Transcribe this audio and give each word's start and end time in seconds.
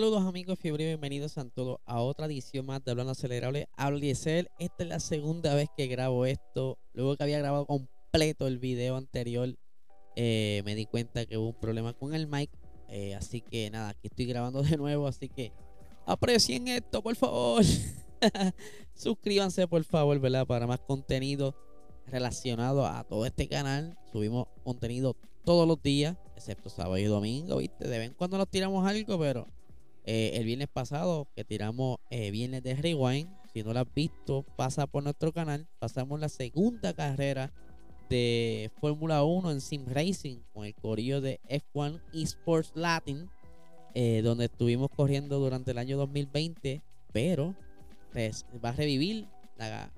Saludos 0.00 0.24
amigos 0.24 0.58
fiebre, 0.58 0.86
bienvenidos 0.86 1.36
a 1.36 1.44
todos 1.44 1.78
a 1.84 2.00
otra 2.00 2.24
edición 2.24 2.64
más 2.64 2.82
de 2.82 2.90
Hablando 2.90 3.12
Acelerable. 3.12 3.68
Hablo 3.76 3.98
Esta 4.02 4.48
es 4.58 4.86
la 4.86 4.98
segunda 4.98 5.54
vez 5.54 5.68
que 5.76 5.88
grabo 5.88 6.24
esto. 6.24 6.78
Luego 6.94 7.18
que 7.18 7.24
había 7.24 7.38
grabado 7.38 7.66
completo 7.66 8.46
el 8.46 8.58
video 8.58 8.96
anterior, 8.96 9.54
eh, 10.16 10.62
me 10.64 10.74
di 10.74 10.86
cuenta 10.86 11.26
que 11.26 11.36
hubo 11.36 11.48
un 11.48 11.60
problema 11.60 11.92
con 11.92 12.14
el 12.14 12.28
mic. 12.28 12.48
Eh, 12.88 13.14
así 13.14 13.42
que 13.42 13.68
nada, 13.68 13.90
aquí 13.90 14.08
estoy 14.08 14.24
grabando 14.24 14.62
de 14.62 14.78
nuevo. 14.78 15.06
Así 15.06 15.28
que 15.28 15.52
aprecien 16.06 16.66
esto, 16.68 17.02
por 17.02 17.14
favor. 17.14 17.62
Suscríbanse, 18.94 19.68
por 19.68 19.84
favor, 19.84 20.18
¿verdad? 20.18 20.46
Para 20.46 20.66
más 20.66 20.80
contenido 20.80 21.54
relacionado 22.06 22.86
a 22.86 23.04
todo 23.04 23.26
este 23.26 23.48
canal. 23.48 23.98
Subimos 24.10 24.48
contenido 24.64 25.14
todos 25.44 25.68
los 25.68 25.82
días, 25.82 26.16
excepto 26.36 26.70
sábado 26.70 26.96
y 26.96 27.04
domingo, 27.04 27.58
¿viste? 27.58 27.86
De 27.86 27.98
vez 27.98 28.08
en 28.08 28.14
cuando 28.14 28.38
nos 28.38 28.48
tiramos 28.48 28.86
algo, 28.88 29.18
pero 29.18 29.46
eh, 30.04 30.32
el 30.34 30.44
viernes 30.44 30.68
pasado 30.68 31.28
que 31.34 31.44
tiramos 31.44 31.98
eh, 32.10 32.30
Viernes 32.30 32.62
de 32.62 32.74
Rewind. 32.74 33.28
Si 33.52 33.62
no 33.62 33.72
lo 33.72 33.80
has 33.80 33.94
visto, 33.94 34.44
pasa 34.56 34.86
por 34.86 35.02
nuestro 35.02 35.32
canal. 35.32 35.66
Pasamos 35.78 36.20
la 36.20 36.28
segunda 36.28 36.94
carrera 36.94 37.52
de 38.08 38.70
Fórmula 38.80 39.22
1 39.24 39.50
en 39.50 39.60
Sim 39.60 39.86
Racing 39.86 40.38
con 40.52 40.64
el 40.64 40.74
corillo 40.74 41.20
de 41.20 41.40
F1 41.48 42.00
Esports 42.12 42.72
Latin, 42.74 43.28
eh, 43.94 44.22
donde 44.22 44.46
estuvimos 44.46 44.88
corriendo 44.90 45.38
durante 45.38 45.72
el 45.72 45.78
año 45.78 45.96
2020, 45.96 46.82
pero 47.12 47.54
va 48.64 48.70
a 48.70 48.72
revivir 48.72 49.26
la, 49.56 49.92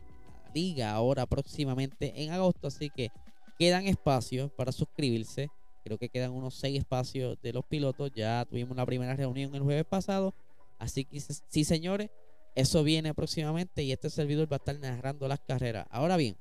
liga 0.55 0.93
ahora 0.93 1.27
próximamente 1.27 2.23
en 2.23 2.31
agosto, 2.31 2.69
así 2.69 2.91
que 2.91 3.11
quedan 3.59 3.87
espacios 3.87 4.51
para 4.53 4.73
suscribirse. 4.73 5.49
Creo 5.83 5.99
que 5.99 6.09
quedan 6.09 6.33
unos 6.33 6.55
seis 6.55 6.79
espacios 6.79 7.39
de 7.43 7.53
los 7.53 7.65
pilotos. 7.65 8.11
Ya 8.15 8.45
tuvimos 8.49 8.77
la 8.77 8.87
primera 8.87 9.15
reunión 9.15 9.55
el 9.55 9.63
jueves 9.63 9.85
pasado. 9.85 10.35
Así 10.79 11.05
que 11.05 11.21
sí, 11.21 11.65
señores, 11.65 12.11
eso 12.55 12.83
viene 12.83 13.15
próximamente 13.15 13.83
y 13.83 13.93
este 13.93 14.11
servidor 14.11 14.51
va 14.51 14.57
a 14.57 14.59
estar 14.59 14.79
narrando 14.79 15.29
las 15.29 15.41
carreras. 15.41 15.87
Ahora 15.91 16.17
bien, 16.17 16.37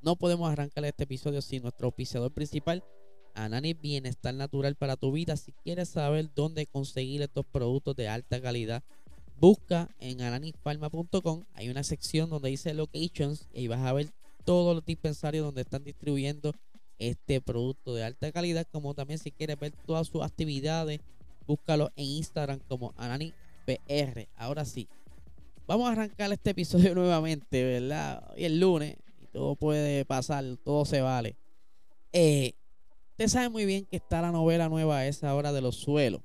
no 0.00 0.16
podemos 0.16 0.50
arrancar 0.50 0.84
este 0.84 1.04
episodio 1.04 1.40
sin 1.40 1.62
nuestro 1.62 1.86
auspiciador 1.86 2.32
principal, 2.32 2.84
Anani 3.34 3.74
Bienestar 3.74 4.34
Natural 4.34 4.74
para 4.76 4.96
tu 4.96 5.12
vida. 5.12 5.36
Si 5.36 5.52
quieres 5.52 5.88
saber 5.88 6.30
dónde 6.34 6.66
conseguir 6.66 7.22
estos 7.22 7.46
productos 7.46 7.96
de 7.96 8.08
alta 8.08 8.40
calidad, 8.40 8.82
busca 9.40 9.88
en 10.00 10.20
ananifarma.com. 10.20 11.44
Hay 11.54 11.68
una 11.68 11.84
sección 11.84 12.30
donde 12.30 12.50
dice 12.50 12.74
locations 12.74 13.48
y 13.52 13.68
vas 13.68 13.80
a 13.80 13.92
ver 13.92 14.08
todos 14.44 14.74
los 14.74 14.84
dispensarios 14.84 15.44
donde 15.44 15.62
están 15.62 15.84
distribuyendo 15.84 16.52
este 16.98 17.40
producto 17.40 17.94
de 17.94 18.04
alta 18.04 18.30
calidad. 18.32 18.66
Como 18.70 18.94
también 18.94 19.18
si 19.18 19.30
quieres 19.30 19.58
ver 19.58 19.72
todas 19.86 20.08
sus 20.08 20.22
actividades, 20.22 21.00
búscalo 21.46 21.90
en 21.96 22.04
Instagram 22.04 22.60
como 22.68 22.94
AnaniPR. 22.96 24.28
Ahora 24.36 24.64
sí, 24.64 24.88
vamos 25.66 25.88
a 25.88 25.92
arrancar 25.92 26.32
este 26.32 26.50
episodio 26.50 26.94
nuevamente, 26.94 27.64
¿verdad? 27.64 28.30
Hoy 28.34 28.44
es 28.44 28.52
lunes 28.52 28.96
y 29.20 29.26
todo 29.26 29.56
puede 29.56 30.04
pasar, 30.04 30.44
todo 30.64 30.84
se 30.84 31.00
vale. 31.00 31.36
Eh, 32.12 32.54
usted 33.10 33.28
sabe 33.28 33.48
muy 33.48 33.64
bien 33.64 33.86
que 33.86 33.96
está 33.96 34.22
la 34.22 34.32
novela 34.32 34.68
nueva 34.68 34.98
a 34.98 35.06
esa 35.06 35.34
hora 35.34 35.52
de 35.52 35.60
los 35.60 35.76
suelos. 35.76 36.22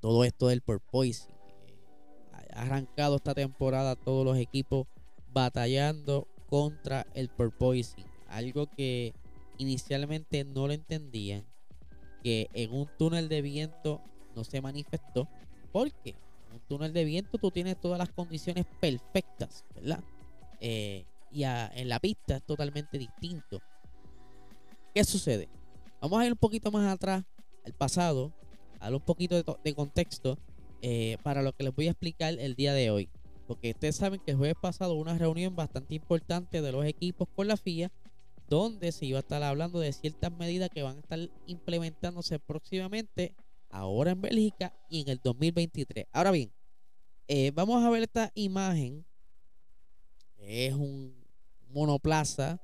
Todo 0.00 0.24
esto 0.24 0.48
del 0.48 0.62
porpoising. 0.62 1.34
Ha 2.52 2.62
arrancado 2.62 3.16
esta 3.16 3.34
temporada 3.34 3.96
todos 3.96 4.24
los 4.24 4.36
equipos 4.36 4.86
batallando 5.32 6.28
contra 6.48 7.06
el 7.14 7.28
porpoising. 7.28 8.06
Algo 8.28 8.66
que 8.66 9.14
inicialmente 9.58 10.44
no 10.44 10.66
lo 10.66 10.72
entendían, 10.72 11.44
que 12.22 12.48
en 12.54 12.72
un 12.72 12.88
túnel 12.98 13.28
de 13.28 13.42
viento 13.42 14.00
no 14.34 14.44
se 14.44 14.60
manifestó, 14.60 15.28
porque 15.72 16.10
en 16.48 16.54
un 16.54 16.60
túnel 16.68 16.92
de 16.92 17.04
viento 17.04 17.38
tú 17.38 17.50
tienes 17.50 17.80
todas 17.80 17.98
las 17.98 18.10
condiciones 18.10 18.64
perfectas, 18.80 19.64
¿verdad? 19.74 20.02
Eh, 20.60 21.04
y 21.30 21.42
en 21.44 21.88
la 21.88 22.00
pista 22.00 22.36
es 22.36 22.42
totalmente 22.42 22.98
distinto. 22.98 23.60
¿Qué 24.94 25.04
sucede? 25.04 25.48
Vamos 26.00 26.20
a 26.20 26.26
ir 26.26 26.32
un 26.32 26.38
poquito 26.38 26.70
más 26.70 26.92
atrás, 26.92 27.24
al 27.64 27.74
pasado, 27.74 28.32
a 28.80 28.84
dar 28.84 28.94
un 28.94 29.00
poquito 29.00 29.36
de, 29.36 29.74
contexto 29.74 30.38
eh, 30.80 31.18
para 31.22 31.42
lo 31.42 31.52
que 31.52 31.64
les 31.64 31.74
voy 31.74 31.88
a 31.88 31.90
explicar 31.90 32.34
el 32.38 32.54
día 32.54 32.72
de 32.72 32.90
hoy. 32.90 33.10
Porque 33.46 33.70
ustedes 33.70 33.96
saben 33.96 34.20
que 34.20 34.30
el 34.30 34.36
jueves 34.36 34.56
pasado 34.60 34.94
una 34.94 35.16
reunión 35.18 35.56
bastante 35.56 35.94
importante 35.94 36.62
de 36.62 36.72
los 36.72 36.84
equipos 36.84 37.28
con 37.34 37.48
la 37.48 37.56
FIA 37.56 37.90
donde 38.48 38.92
se 38.92 39.06
iba 39.06 39.18
a 39.18 39.20
estar 39.20 39.42
hablando 39.42 39.78
de 39.78 39.92
ciertas 39.92 40.32
medidas 40.32 40.70
que 40.70 40.82
van 40.82 40.96
a 40.96 41.00
estar 41.00 41.18
implementándose 41.46 42.38
próximamente, 42.38 43.34
ahora 43.70 44.12
en 44.12 44.22
Bélgica 44.22 44.74
y 44.88 45.02
en 45.02 45.08
el 45.08 45.20
2023. 45.22 46.06
Ahora 46.12 46.30
bien, 46.30 46.52
eh, 47.28 47.52
vamos 47.54 47.84
a 47.84 47.90
ver 47.90 48.02
esta 48.02 48.32
imagen. 48.34 49.04
Es 50.38 50.72
un 50.72 51.14
monoplaza 51.68 52.60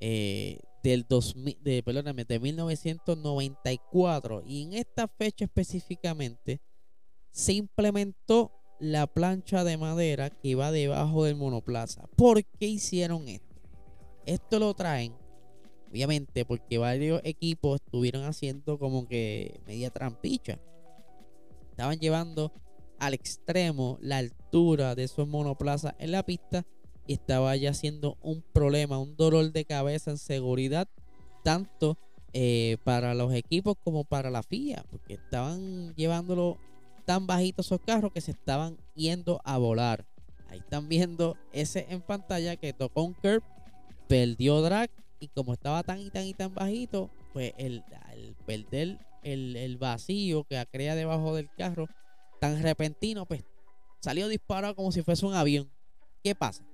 eh, 0.00 0.60
del 0.82 1.04
2000, 1.08 1.62
de, 1.62 2.24
de 2.26 2.40
1994 2.40 4.42
y 4.46 4.62
en 4.62 4.72
esta 4.72 5.08
fecha 5.08 5.44
específicamente 5.44 6.60
se 7.30 7.52
implementó 7.52 8.52
la 8.78 9.06
plancha 9.06 9.64
de 9.64 9.76
madera 9.76 10.30
que 10.30 10.54
va 10.54 10.70
debajo 10.70 11.24
del 11.24 11.36
monoplaza. 11.36 12.06
¿Por 12.16 12.44
qué 12.44 12.66
hicieron 12.66 13.28
esto? 13.28 13.54
Esto 14.24 14.58
lo 14.58 14.74
traen 14.74 15.14
Obviamente, 15.96 16.44
porque 16.44 16.76
varios 16.76 17.22
equipos 17.24 17.80
estuvieron 17.82 18.24
haciendo 18.24 18.78
como 18.78 19.08
que 19.08 19.62
media 19.66 19.88
trampicha. 19.88 20.58
Estaban 21.70 21.98
llevando 21.98 22.52
al 22.98 23.14
extremo 23.14 23.96
la 24.02 24.18
altura 24.18 24.94
de 24.94 25.04
esos 25.04 25.26
monoplazas 25.26 25.94
en 25.98 26.12
la 26.12 26.22
pista 26.22 26.66
y 27.06 27.14
estaba 27.14 27.56
ya 27.56 27.72
siendo 27.72 28.18
un 28.20 28.42
problema, 28.42 28.98
un 28.98 29.16
dolor 29.16 29.52
de 29.52 29.64
cabeza 29.64 30.10
en 30.10 30.18
seguridad, 30.18 30.86
tanto 31.42 31.96
eh, 32.34 32.76
para 32.84 33.14
los 33.14 33.32
equipos 33.32 33.76
como 33.82 34.04
para 34.04 34.30
la 34.30 34.42
FIA, 34.42 34.84
porque 34.90 35.14
estaban 35.14 35.94
llevándolo 35.94 36.58
tan 37.06 37.26
bajito 37.26 37.62
esos 37.62 37.80
carros 37.80 38.12
que 38.12 38.20
se 38.20 38.32
estaban 38.32 38.76
yendo 38.94 39.40
a 39.44 39.56
volar. 39.56 40.04
Ahí 40.50 40.58
están 40.58 40.90
viendo 40.90 41.38
ese 41.54 41.86
en 41.88 42.02
pantalla 42.02 42.56
que 42.56 42.74
tocó 42.74 43.02
un 43.02 43.14
curb, 43.14 43.42
perdió 44.08 44.60
drag 44.60 44.90
y 45.20 45.28
como 45.28 45.54
estaba 45.54 45.82
tan 45.82 46.00
y 46.00 46.10
tan 46.10 46.24
y 46.24 46.34
tan 46.34 46.54
bajito, 46.54 47.10
pues 47.32 47.52
el, 47.56 47.82
perder 48.46 48.98
el, 49.22 49.76
vacío 49.78 50.44
que 50.44 50.64
crea 50.70 50.94
debajo 50.94 51.34
del 51.34 51.48
carro 51.56 51.86
tan 52.40 52.62
repentino, 52.62 53.26
pues 53.26 53.44
salió 54.00 54.28
disparado 54.28 54.74
como 54.74 54.92
si 54.92 55.02
fuese 55.02 55.26
un 55.26 55.34
avión. 55.34 55.70
¿Qué 56.22 56.34
pasa? 56.34 56.66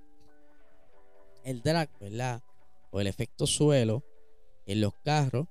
El 1.45 1.63
drag, 1.63 1.91
¿verdad? 1.99 2.43
O 2.91 3.01
el 3.01 3.07
efecto 3.07 3.47
suelo 3.47 4.05
en 4.67 4.81
los 4.81 4.95
carros, 5.05 5.47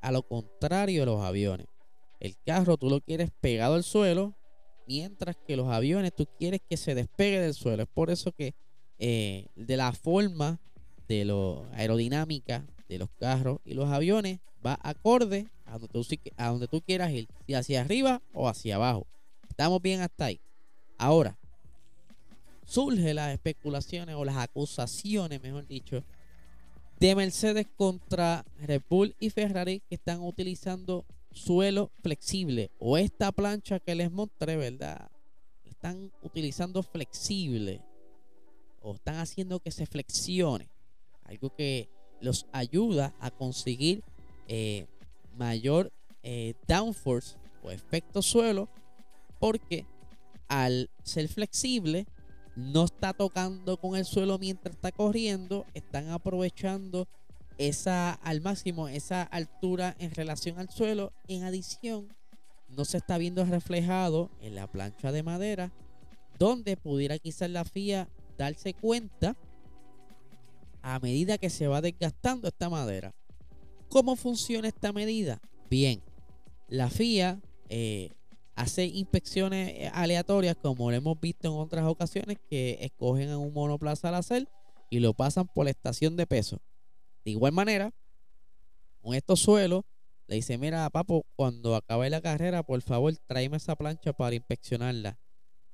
a 0.00 0.10
lo 0.10 0.22
contrario 0.22 1.02
de 1.02 1.06
los 1.06 1.20
aviones. 1.20 1.66
El 2.20 2.36
carro 2.44 2.76
tú 2.76 2.90
lo 2.90 3.00
quieres 3.00 3.30
pegado 3.40 3.74
al 3.74 3.84
suelo, 3.84 4.34
mientras 4.86 5.36
que 5.46 5.56
los 5.56 5.68
aviones 5.68 6.14
tú 6.14 6.26
quieres 6.38 6.60
que 6.68 6.76
se 6.76 6.94
despegue 6.94 7.40
del 7.40 7.54
suelo. 7.54 7.84
Es 7.84 7.88
por 7.88 8.10
eso 8.10 8.32
que 8.32 8.54
eh, 8.98 9.46
de 9.54 9.76
la 9.76 9.92
forma 9.92 10.60
de 11.08 11.24
la 11.24 11.68
aerodinámica 11.72 12.64
de 12.88 12.98
los 12.98 13.10
carros 13.18 13.60
y 13.64 13.74
los 13.74 13.88
aviones 13.88 14.40
va 14.64 14.78
acorde 14.82 15.46
a 15.64 15.78
donde 15.78 15.88
tú, 15.88 16.02
a 16.36 16.48
donde 16.48 16.68
tú 16.68 16.80
quieras 16.82 17.12
ir, 17.12 17.28
si 17.46 17.54
hacia 17.54 17.80
arriba 17.80 18.22
o 18.32 18.48
hacia 18.48 18.76
abajo. 18.76 19.06
Estamos 19.48 19.80
bien 19.82 20.00
hasta 20.00 20.26
ahí. 20.26 20.40
Ahora, 20.98 21.36
surgen 22.64 23.16
las 23.16 23.32
especulaciones 23.32 24.14
o 24.16 24.24
las 24.24 24.36
acusaciones, 24.36 25.42
mejor 25.42 25.66
dicho, 25.66 26.04
de 27.00 27.14
Mercedes 27.14 27.66
contra 27.76 28.44
Red 28.60 28.82
Bull 28.88 29.14
y 29.20 29.30
Ferrari 29.30 29.80
que 29.88 29.94
están 29.94 30.20
utilizando 30.20 31.04
suelo 31.30 31.90
flexible 32.02 32.70
o 32.78 32.98
esta 32.98 33.30
plancha 33.32 33.78
que 33.78 33.94
les 33.94 34.10
mostré, 34.10 34.56
¿verdad? 34.56 35.10
Están 35.64 36.10
utilizando 36.22 36.82
flexible 36.82 37.80
o 38.80 38.94
están 38.94 39.16
haciendo 39.16 39.60
que 39.60 39.70
se 39.70 39.86
flexione 39.86 40.68
algo 41.28 41.54
que 41.54 41.88
los 42.20 42.46
ayuda 42.52 43.14
a 43.20 43.30
conseguir 43.30 44.02
eh, 44.48 44.86
mayor 45.36 45.92
eh, 46.22 46.54
downforce 46.66 47.36
o 47.62 47.70
efecto 47.70 48.22
suelo 48.22 48.68
porque 49.38 49.86
al 50.48 50.90
ser 51.02 51.28
flexible, 51.28 52.06
no 52.56 52.86
está 52.86 53.12
tocando 53.12 53.76
con 53.76 53.94
el 53.94 54.04
suelo 54.04 54.38
mientras 54.38 54.74
está 54.74 54.90
corriendo, 54.90 55.64
están 55.74 56.08
aprovechando 56.08 57.06
esa 57.56 58.12
al 58.12 58.40
máximo 58.40 58.88
esa 58.88 59.22
altura 59.22 59.94
en 59.98 60.10
relación 60.10 60.58
al 60.58 60.70
suelo. 60.70 61.12
En 61.28 61.44
adición, 61.44 62.08
no 62.68 62.84
se 62.84 62.96
está 62.96 63.18
viendo 63.18 63.44
reflejado 63.44 64.30
en 64.40 64.54
la 64.54 64.66
plancha 64.66 65.12
de 65.12 65.22
madera, 65.22 65.72
donde 66.38 66.76
pudiera 66.76 67.18
quizás 67.18 67.50
la 67.50 67.64
FIA 67.64 68.08
darse 68.36 68.74
cuenta 68.74 69.36
a 70.82 70.98
medida 70.98 71.38
que 71.38 71.50
se 71.50 71.66
va 71.66 71.80
desgastando 71.80 72.48
esta 72.48 72.68
madera. 72.68 73.14
¿Cómo 73.88 74.16
funciona 74.16 74.68
esta 74.68 74.92
medida? 74.92 75.40
Bien, 75.70 76.02
la 76.68 76.90
FIA 76.90 77.40
eh, 77.68 78.10
hace 78.54 78.86
inspecciones 78.86 79.70
eh, 79.70 79.90
aleatorias 79.92 80.56
como 80.56 80.90
lo 80.90 80.96
hemos 80.96 81.20
visto 81.20 81.48
en 81.48 81.54
otras 81.54 81.86
ocasiones 81.86 82.38
que 82.50 82.78
escogen 82.80 83.30
a 83.30 83.38
un 83.38 83.52
monoplaza 83.52 84.08
al 84.08 84.16
hacer 84.16 84.48
y 84.90 85.00
lo 85.00 85.14
pasan 85.14 85.46
por 85.46 85.64
la 85.64 85.70
estación 85.70 86.16
de 86.16 86.26
peso. 86.26 86.60
De 87.24 87.30
igual 87.30 87.52
manera, 87.52 87.92
con 89.00 89.14
estos 89.14 89.40
suelos, 89.40 89.84
le 90.26 90.36
dice, 90.36 90.58
mira, 90.58 90.88
papo, 90.90 91.24
cuando 91.36 91.74
acabe 91.74 92.10
la 92.10 92.20
carrera, 92.20 92.62
por 92.62 92.82
favor, 92.82 93.14
tráeme 93.26 93.56
esa 93.56 93.76
plancha 93.76 94.12
para 94.12 94.34
inspeccionarla. 94.34 95.18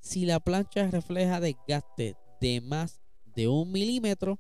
Si 0.00 0.26
la 0.26 0.38
plancha 0.38 0.88
refleja 0.90 1.40
desgaste 1.40 2.16
de 2.40 2.60
más 2.60 3.00
de 3.24 3.48
un 3.48 3.72
milímetro, 3.72 4.38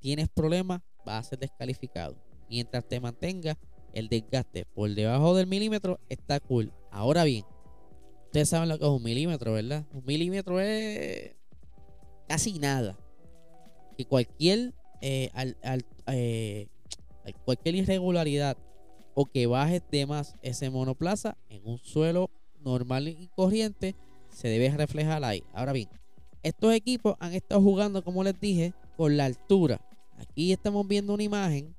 tienes 0.00 0.28
problemas, 0.28 0.80
va 1.06 1.18
a 1.18 1.22
ser 1.22 1.38
descalificado. 1.38 2.16
Mientras 2.48 2.86
te 2.86 3.00
mantenga 3.00 3.58
el 3.92 4.08
desgaste 4.08 4.64
por 4.74 4.94
debajo 4.94 5.34
del 5.34 5.46
milímetro, 5.46 5.98
está 6.08 6.40
cool. 6.40 6.72
Ahora 6.90 7.24
bien, 7.24 7.44
ustedes 8.26 8.48
saben 8.48 8.68
lo 8.68 8.78
que 8.78 8.84
es 8.84 8.90
un 8.90 9.02
milímetro, 9.02 9.52
¿verdad? 9.52 9.84
Un 9.92 10.04
milímetro 10.04 10.60
es 10.60 11.34
casi 12.26 12.58
nada. 12.58 12.96
Que 13.96 14.04
cualquier, 14.04 14.74
eh, 15.00 15.30
eh, 16.06 16.68
cualquier 17.44 17.74
irregularidad 17.74 18.56
o 19.14 19.26
que 19.26 19.46
bajes 19.46 19.82
de 19.90 20.06
más 20.06 20.36
ese 20.42 20.70
monoplaza 20.70 21.36
en 21.48 21.66
un 21.66 21.78
suelo 21.78 22.30
normal 22.60 23.08
y 23.08 23.28
corriente, 23.34 23.96
se 24.30 24.48
debe 24.48 24.70
reflejar 24.70 25.24
ahí. 25.24 25.42
Ahora 25.52 25.72
bien, 25.72 25.88
estos 26.42 26.72
equipos 26.72 27.16
han 27.18 27.34
estado 27.34 27.60
jugando, 27.60 28.04
como 28.04 28.22
les 28.22 28.38
dije, 28.40 28.74
con 28.96 29.16
la 29.16 29.24
altura. 29.24 29.80
Aquí 30.18 30.52
estamos 30.52 30.86
viendo 30.86 31.14
una 31.14 31.22
imagen 31.22 31.74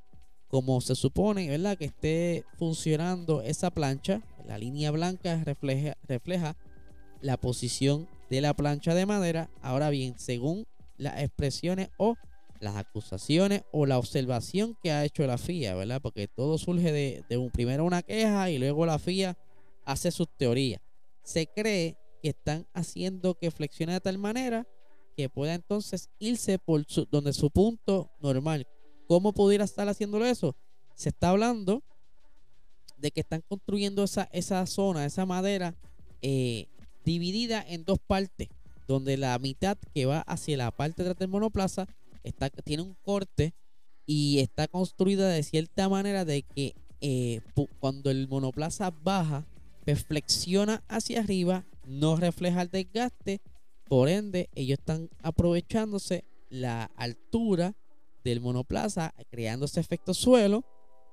como 0.48 0.82
se 0.82 0.96
supone, 0.96 1.48
¿verdad? 1.48 1.78
Que 1.78 1.86
esté 1.86 2.44
funcionando 2.58 3.42
esa 3.42 3.70
plancha. 3.70 4.22
La 4.48 4.58
línea 4.58 4.92
blanca 4.92 5.44
refleja, 5.44 6.58
la 7.22 7.38
posición 7.38 8.08
de 8.30 8.42
la 8.42 8.56
plancha 8.56 8.96
de 8.96 9.06
madera. 9.06 9.50
Ahora 9.62 9.90
bien, 9.90 10.18
según 10.18 10.66
las 10.98 11.22
expresiones 11.22 11.90
o 11.98 12.16
las 12.60 12.76
acusaciones 12.76 13.64
o 13.72 13.86
la 13.86 13.98
observación 14.00 14.76
que 14.82 14.92
ha 14.92 15.06
hecho 15.06 15.26
la 15.28 15.38
FIA, 15.38 15.76
¿verdad? 15.76 16.02
Porque 16.02 16.28
todo 16.28 16.58
surge 16.58 16.92
de, 16.92 17.24
de 17.30 17.38
un, 17.38 17.52
primero 17.52 17.86
una 17.86 18.02
queja 18.02 18.50
y 18.50 18.58
luego 18.58 18.86
la 18.86 19.00
FIA 19.00 19.38
hace 19.86 20.12
sus 20.12 20.28
teorías. 20.36 20.82
Se 21.24 21.48
cree 21.48 21.96
que 22.24 22.30
están 22.30 22.68
haciendo 22.74 23.36
que 23.36 23.52
flexione 23.52 23.94
de 23.94 24.02
tal 24.02 24.18
manera 24.18 24.68
que 25.20 25.28
pueda 25.28 25.54
entonces 25.54 26.10
irse 26.18 26.60
por 26.60 26.86
donde 27.12 27.34
su 27.34 27.52
punto 27.52 28.10
normal. 28.22 28.66
¿Cómo 29.06 29.34
pudiera 29.34 29.66
estar 29.66 29.90
haciéndolo 29.90 30.26
eso? 30.26 30.56
Se 30.96 31.10
está 31.10 31.32
hablando 31.32 31.84
de 32.96 33.12
que 33.12 33.20
están 33.20 33.42
construyendo 33.42 34.06
esa, 34.06 34.30
esa 34.32 34.66
zona, 34.66 35.06
esa 35.06 35.26
madera 35.26 35.76
eh, 36.22 36.68
dividida 37.04 37.62
en 37.68 37.84
dos 37.84 38.00
partes, 38.00 38.48
donde 38.88 39.18
la 39.18 39.38
mitad 39.40 39.78
que 39.94 40.06
va 40.06 40.22
hacia 40.22 40.56
la 40.56 40.72
parte 40.72 41.04
de 41.04 41.14
del 41.14 41.28
monoplaza 41.28 41.86
está, 42.24 42.50
tiene 42.50 42.84
un 42.84 42.96
corte 43.02 43.54
y 44.06 44.40
está 44.40 44.70
construida 44.70 45.28
de 45.28 45.44
cierta 45.44 45.90
manera 45.90 46.24
de 46.24 46.44
que 46.44 46.76
eh, 47.02 47.42
cuando 47.82 48.10
el 48.10 48.30
monoplaza 48.30 48.90
baja, 48.90 49.46
pues 49.84 50.06
hacia 50.88 51.20
arriba 51.20 51.66
no 51.86 52.16
refleja 52.16 52.62
el 52.62 52.70
desgaste, 52.70 53.42
por 53.90 54.08
ende 54.08 54.50
ellos 54.54 54.78
están 54.80 55.10
aprovechándose 55.24 56.24
la 56.50 56.86
altura 56.96 57.76
del 58.24 58.40
monoplaza, 58.40 59.14
creando 59.32 59.66
ese 59.66 59.80
efecto 59.80 60.14
suelo 60.14 60.64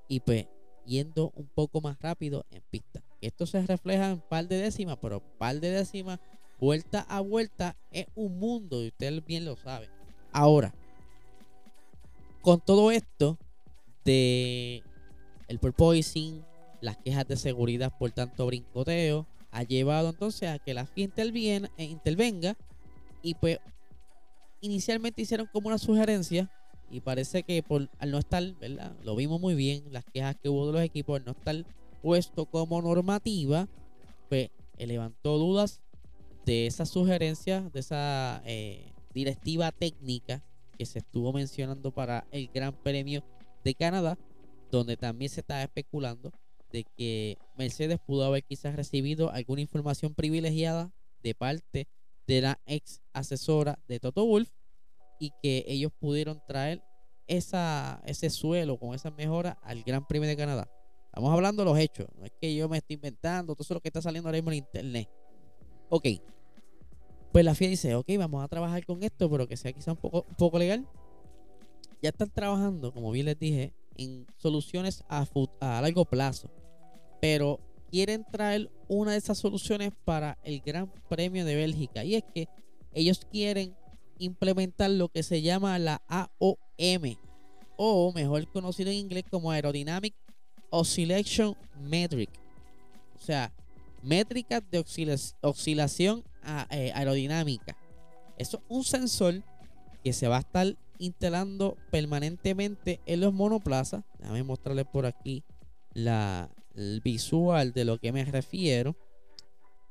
y 0.09 0.21
pues 0.21 0.47
yendo 0.85 1.33
un 1.35 1.49
poco 1.49 1.81
más 1.81 1.99
rápido 1.99 2.45
en 2.51 2.63
pista. 2.71 3.03
Esto 3.21 3.47
se 3.47 3.67
refleja 3.67 4.11
en 4.11 4.21
par 4.21 4.47
de 4.47 4.59
décimas, 4.59 4.99
pero 5.01 5.21
par 5.39 5.59
de 5.59 5.71
décimas, 5.71 6.21
vuelta 6.61 7.01
a 7.01 7.21
vuelta, 7.21 7.77
es 7.91 8.07
un 8.15 8.39
mundo 8.39 8.85
y 8.85 8.89
ustedes 8.89 9.25
bien 9.25 9.47
lo 9.47 9.57
saben. 9.57 9.91
Ahora, 10.33 10.75
con 12.43 12.61
todo 12.61 12.91
esto 12.91 13.39
de 14.05 14.83
el 15.49 15.59
porpoising, 15.59 16.45
las 16.83 16.99
quejas 16.99 17.27
de 17.27 17.37
seguridad 17.37 17.93
por 17.99 18.11
tanto 18.11 18.47
brincoteo, 18.47 19.27
ha 19.51 19.63
llevado 19.63 20.11
entonces 20.11 20.51
a 20.51 20.59
que 20.59 20.75
la 20.75 20.85
FIA 20.87 21.11
eh, 21.79 21.85
intervenga 21.85 22.57
y 23.27 23.35
pues 23.35 23.59
inicialmente 24.61 25.21
hicieron 25.21 25.49
como 25.53 25.67
una 25.67 25.79
sugerencia 25.79 26.49
y 26.89 27.01
parece 27.01 27.43
que 27.43 27.61
por 27.61 27.91
al 27.99 28.13
no 28.13 28.19
estar, 28.19 28.55
¿verdad? 28.61 28.95
Lo 29.03 29.17
vimos 29.17 29.41
muy 29.41 29.57
bien, 29.57 29.83
las 29.91 30.05
quejas 30.05 30.37
que 30.41 30.49
hubo 30.49 30.69
de 30.69 30.73
los 30.75 30.83
equipos, 30.83 31.19
al 31.19 31.25
no 31.25 31.33
estar 31.33 31.65
puesto 32.03 32.47
como 32.47 32.81
normativa, 32.81 33.69
pues 34.29 34.51
levantó 34.79 35.39
dudas 35.39 35.83
de 36.45 36.69
esa 36.69 36.87
sugerencia, 36.87 37.63
de 37.63 37.81
esa 37.81 38.43
eh, 38.47 38.93
directiva 39.13 39.73
técnica 39.73 40.45
que 40.79 40.87
se 40.87 41.01
estuvo 41.01 41.33
mencionando 41.33 41.91
para 41.91 42.29
el 42.31 42.47
Gran 42.55 42.75
Premio 42.75 43.25
de 43.65 43.75
Canadá, 43.75 44.17
donde 44.71 44.97
también 44.97 45.31
se 45.31 45.41
está 45.41 45.65
especulando 45.65 46.33
de 46.71 46.85
que 46.97 47.39
Mercedes 47.57 47.99
pudo 48.07 48.25
haber 48.25 48.45
quizás 48.45 48.77
recibido 48.77 49.33
alguna 49.33 49.63
información 49.63 50.15
privilegiada 50.15 50.93
de 51.25 51.35
parte 51.35 51.89
de 52.27 52.41
la 52.41 52.61
ex 52.67 53.01
asesora 53.13 53.79
de 53.89 54.01
Toto 54.01 54.25
Wolf 54.27 54.51
y 55.19 55.33
que 55.43 55.65
ellos 55.67 55.93
pudieron 55.99 56.43
traer 56.47 56.83
ese 57.27 58.31
suelo 58.31 58.79
con 58.79 58.95
esa 58.95 59.11
mejora 59.11 59.59
al 59.63 59.83
Gran 59.83 60.07
Premio 60.07 60.29
de 60.29 60.37
Canadá. 60.37 60.71
Estamos 61.07 61.33
hablando 61.33 61.65
de 61.65 61.71
los 61.71 61.79
hechos, 61.79 62.07
no 62.17 62.25
es 62.25 62.33
que 62.41 62.55
yo 62.55 62.69
me 62.69 62.79
esté 62.79 62.95
inventando, 62.95 63.55
todo 63.55 63.63
eso 63.63 63.75
lo 63.75 63.81
que 63.81 63.89
está 63.89 64.03
saliendo 64.03 64.29
ahora 64.29 64.37
mismo 64.37 64.53
en 64.53 64.59
internet. 64.59 65.09
Ok, 65.89 66.07
pues 67.33 67.45
la 67.45 67.55
FIA 67.55 67.69
dice, 67.69 67.95
ok, 67.95 68.07
vamos 68.19 68.45
a 68.45 68.49
trabajar 68.49 68.85
con 68.85 69.03
esto, 69.03 69.31
pero 69.31 69.47
que 69.47 69.57
sea 69.57 69.73
quizá 69.73 69.93
un 69.93 69.99
poco, 69.99 70.59
legal. 70.59 70.87
Ya 72.03 72.11
están 72.11 72.31
trabajando, 72.31 72.93
como 72.93 73.11
bien 73.11 73.27
les 73.27 73.39
dije, 73.39 73.73
en 73.97 74.27
soluciones 74.37 75.05
a 75.09 75.27
largo 75.81 76.05
plazo. 76.05 76.51
Pero 77.21 77.61
quieren 77.97 78.27
traer 78.31 78.71
una 78.89 79.13
de 79.13 79.17
esas 79.17 79.39
soluciones 79.39 79.91
para 80.05 80.37
el 80.45 80.61
Gran 80.61 80.93
Premio 81.09 81.47
de 81.47 81.55
Bélgica. 81.55 82.05
Y 82.05 82.17
es 82.17 82.25
que 82.35 82.47
ellos 82.93 83.27
quieren 83.33 83.75
implementar 84.19 84.91
lo 84.91 85.09
que 85.09 85.23
se 85.23 85.41
llama 85.41 85.79
la 85.79 86.03
AOM, 86.07 87.17
o 87.79 88.13
mejor 88.13 88.47
conocido 88.53 88.91
en 88.91 88.99
inglés 88.99 89.25
como 89.31 89.51
Aerodynamic 89.51 90.15
Oscillation 90.69 91.57
Metric. 91.81 92.29
O 93.15 93.25
sea, 93.25 93.51
métricas 94.03 94.63
de 94.71 94.85
oscilación 95.41 96.23
eh, 96.71 96.93
aerodinámica. 96.95 97.79
Eso 98.37 98.59
es 98.59 98.63
un 98.69 98.85
sensor 98.85 99.43
que 100.05 100.13
se 100.13 100.29
va 100.29 100.37
a 100.37 100.41
estar 100.41 100.77
instalando 100.99 101.79
permanentemente 101.91 103.01
en 103.07 103.21
los 103.21 103.33
monoplazas. 103.33 104.05
Déjame 104.19 104.43
mostrarles 104.43 104.85
por 104.85 105.07
aquí 105.07 105.45
la, 105.95 106.51
el 106.77 107.01
visual 107.01 107.73
de 107.73 107.85
lo 107.85 107.99
que 107.99 108.13
me 108.13 108.25
refiero. 108.25 108.97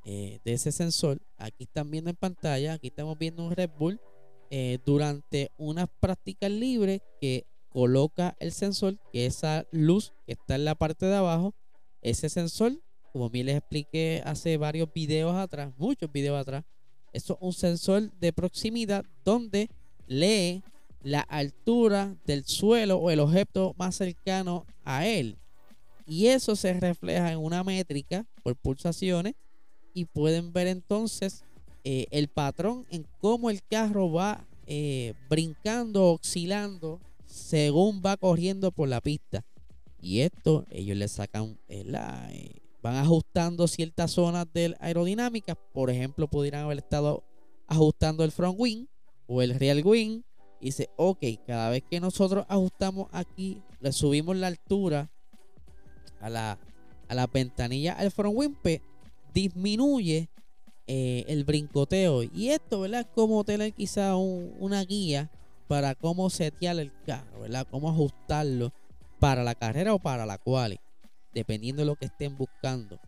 Eh, 0.08 0.40
de 0.46 0.54
ese 0.54 0.72
sensor. 0.72 1.20
Aquí 1.38 1.64
están 1.64 1.90
viendo 1.90 2.12
en 2.12 2.16
pantalla. 2.16 2.74
Aquí 2.74 2.88
estamos 2.88 3.18
viendo 3.18 3.44
un 3.44 3.56
Red 3.56 3.72
Bull 3.78 4.00
eh, 4.52 4.78
durante 4.86 5.52
unas 5.58 5.90
prácticas 6.00 6.52
libres 6.52 7.02
que 7.20 7.48
coloca 7.70 8.38
el 8.40 8.52
sensor, 8.52 9.00
que 9.12 9.26
esa 9.26 9.66
luz 9.72 10.14
que 10.28 10.34
está 10.34 10.56
en 10.56 10.66
la 10.66 10.76
parte 10.76 11.08
de 11.08 11.16
abajo, 11.16 11.56
ese 12.02 12.30
sensor, 12.30 12.80
como 13.12 13.32
bien 13.32 13.48
les 13.48 13.58
expliqué 13.58 14.22
hace 14.24 14.58
varios 14.58 14.94
videos 14.94 15.36
atrás, 15.36 15.74
muchos 15.76 16.12
videos 16.12 16.40
atrás, 16.40 16.64
es 17.12 17.28
un 17.40 17.52
sensor 17.52 18.12
de 18.20 18.32
proximidad 18.32 19.04
donde 19.24 19.70
lee 20.06 20.64
la 21.02 21.22
altura 21.22 22.16
del 22.26 22.46
suelo 22.46 22.98
o 22.98 23.10
el 23.10 23.20
objeto 23.20 23.74
más 23.78 23.96
cercano 23.96 24.66
a 24.84 25.08
él. 25.08 25.38
Y 26.06 26.28
eso 26.28 26.56
se 26.56 26.74
refleja 26.80 27.32
en 27.32 27.40
una 27.40 27.64
métrica 27.64 28.26
por 28.44 28.56
pulsaciones 28.56 29.34
y 29.94 30.06
pueden 30.06 30.54
ver 30.54 30.68
entonces 30.68 31.44
eh, 31.84 32.08
el 32.12 32.28
patrón 32.28 32.86
en 32.92 33.08
cómo 33.20 33.50
el 33.50 33.64
carro 33.64 34.12
va 34.12 34.46
eh, 34.68 35.14
brincando, 35.30 36.14
oscilando 36.14 37.00
según 37.26 38.02
va 38.06 38.18
corriendo 38.18 38.72
por 38.72 38.88
la 38.88 39.02
pista. 39.02 39.44
Y 40.00 40.22
esto 40.22 40.66
ellos 40.70 40.98
le 40.98 41.08
sacan, 41.08 41.58
eh, 41.68 41.84
la, 41.86 42.30
van 42.82 42.96
ajustando 42.96 43.68
ciertas 43.68 44.12
zonas 44.12 44.46
de 44.54 44.76
aerodinámica. 44.80 45.56
Por 45.56 45.90
ejemplo, 45.90 46.28
pudieran 46.28 46.66
haber 46.66 46.78
estado 46.78 47.24
ajustando 47.68 48.24
el 48.24 48.32
front 48.32 48.60
wing 48.60 48.86
o 49.28 49.42
el 49.42 49.56
rear 49.56 49.86
wing. 49.86 50.22
Y 50.62 50.66
dice, 50.66 50.90
ok, 50.96 51.24
cada 51.46 51.70
vez 51.70 51.84
que 51.90 52.00
nosotros 52.00 52.46
ajustamos 52.48 53.08
aquí, 53.12 53.62
le 53.80 53.92
subimos 53.92 54.36
la 54.36 54.48
altura 54.48 55.12
a 56.20 56.30
la, 56.30 56.60
a 57.08 57.16
la 57.16 57.28
ventanilla 57.28 57.94
al 57.94 58.12
front 58.12 58.36
wing, 58.38 58.56
pues, 58.62 58.82
disminuye 59.34 60.30
eh, 60.88 61.26
el 61.28 61.44
brincoteo. 61.44 62.24
Y 62.24 62.50
esto, 62.50 62.82
¿verdad? 62.82 63.08
Como 63.14 63.44
tener 63.44 63.74
quizá 63.74 64.16
una 64.16 64.84
guía 64.84 65.32
para 65.68 65.96
cómo 65.96 66.30
setear 66.30 66.80
el 66.80 66.92
carro, 67.06 67.42
¿verdad? 67.42 67.68
Cómo 67.70 67.90
ajustarlo 67.90 68.72
para 69.20 69.44
la 69.44 69.56
carrera 69.56 69.94
o 69.94 70.00
para 70.00 70.26
la 70.26 70.38
quali, 70.38 70.80
dependiendo 71.34 71.82
de 71.82 71.88
lo 71.88 71.96
que 71.96 72.06
estén 72.06 72.38
buscando. 72.38 73.00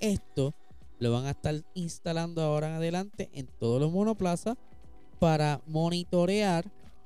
Esto 0.00 0.54
lo 0.98 1.12
van 1.12 1.26
a 1.26 1.30
estar 1.30 1.54
instalando 1.74 2.42
ahora 2.42 2.68
en 2.68 2.74
adelante 2.74 3.30
en 3.32 3.46
todos 3.58 3.80
los 3.80 3.90
monoplazas 3.90 4.56
para 5.18 5.60
monitorear 5.66 6.64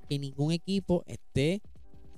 que 0.09 0.19
ningún 0.19 0.53
equipo 0.53 1.05
esté 1.07 1.63